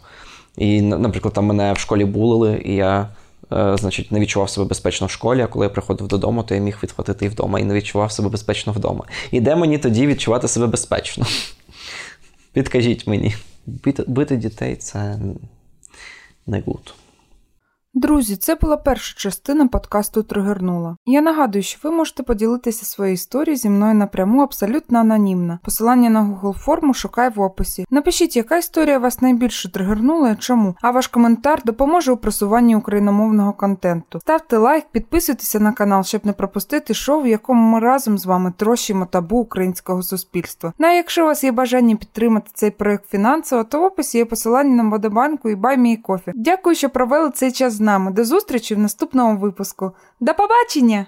І, 0.57 0.81
наприклад, 0.81 1.33
там 1.33 1.45
мене 1.45 1.73
в 1.73 1.77
школі 1.77 2.05
булили, 2.05 2.61
і 2.65 2.75
я. 2.75 3.09
Е, 3.53 3.77
значить, 3.77 4.11
не 4.11 4.19
відчував 4.19 4.49
себе 4.49 4.65
безпечно 4.65 5.07
в 5.07 5.11
школі, 5.11 5.41
а 5.41 5.47
коли 5.47 5.65
я 5.65 5.69
приходив 5.69 6.07
додому, 6.07 6.43
то 6.43 6.55
я 6.55 6.61
міг 6.61 6.79
відхватити 6.83 7.25
і 7.25 7.29
вдома 7.29 7.59
і 7.59 7.63
не 7.63 7.73
відчував 7.73 8.11
себе 8.11 8.29
безпечно 8.29 8.73
вдома. 8.73 9.05
І 9.31 9.41
де 9.41 9.55
мені 9.55 9.77
тоді 9.77 10.07
відчувати 10.07 10.47
себе 10.47 10.67
безпечно? 10.67 11.25
Підкажіть 12.53 13.07
мені, 13.07 13.35
бити, 14.07 14.37
дітей 14.37 14.75
це 14.75 15.19
не 16.47 16.59
good. 16.65 16.93
Друзі, 17.97 18.35
це 18.35 18.55
була 18.55 18.77
перша 18.77 19.15
частина 19.17 19.67
подкасту 19.67 20.23
Тригернуло. 20.23 20.97
Я 21.05 21.21
нагадую, 21.21 21.63
що 21.63 21.79
ви 21.83 21.91
можете 21.91 22.23
поділитися 22.23 22.85
своєю 22.85 23.13
історією 23.13 23.57
зі 23.57 23.69
мною 23.69 23.93
напряму 23.93 24.41
абсолютно 24.41 24.99
анонімно. 24.99 25.59
Посилання 25.63 26.09
на 26.09 26.21
Google 26.21 26.53
форму 26.53 26.93
шукай 26.93 27.29
в 27.35 27.41
описі. 27.41 27.85
Напишіть, 27.89 28.35
яка 28.35 28.57
історія 28.57 28.99
вас 28.99 29.21
найбільше 29.21 29.71
тригернула 29.71 30.29
і 30.29 30.35
чому. 30.35 30.75
А 30.81 30.91
ваш 30.91 31.07
коментар 31.07 31.61
допоможе 31.65 32.11
у 32.11 32.17
просуванні 32.17 32.75
україномовного 32.75 33.53
контенту. 33.53 34.19
Ставте 34.19 34.57
лайк, 34.57 34.85
підписуйтеся 34.91 35.59
на 35.59 35.71
канал, 35.71 36.03
щоб 36.03 36.25
не 36.25 36.33
пропустити 36.33 36.93
шоу, 36.93 37.21
в 37.21 37.27
якому 37.27 37.71
ми 37.71 37.79
разом 37.79 38.17
з 38.17 38.25
вами 38.25 38.53
трощимо 38.57 39.05
табу 39.05 39.37
українського 39.37 40.03
суспільства. 40.03 40.73
Ну 40.79 40.87
а 40.87 40.91
якщо 40.91 41.23
у 41.23 41.25
вас 41.25 41.43
є 41.43 41.51
бажання 41.51 41.95
підтримати 41.95 42.51
цей 42.53 42.71
проект 42.71 43.09
фінансово, 43.09 43.63
то 43.63 43.79
в 43.79 43.83
описі 43.83 44.17
є 44.17 44.25
посилання 44.25 44.83
на 44.83 44.89
водобанку 44.89 45.49
і 45.49 45.55
баймі 45.55 45.97
кофі. 45.97 46.31
Дякую, 46.35 46.75
що 46.75 46.89
провели 46.89 47.29
цей 47.29 47.51
час 47.51 47.73
з 47.73 47.86
нами. 47.87 48.11
До 48.11 48.25
зустрічі 48.25 48.75
в 48.75 48.79
наступному 48.79 49.39
випуску. 49.39 49.91
До 50.19 50.33
побачення! 50.33 51.05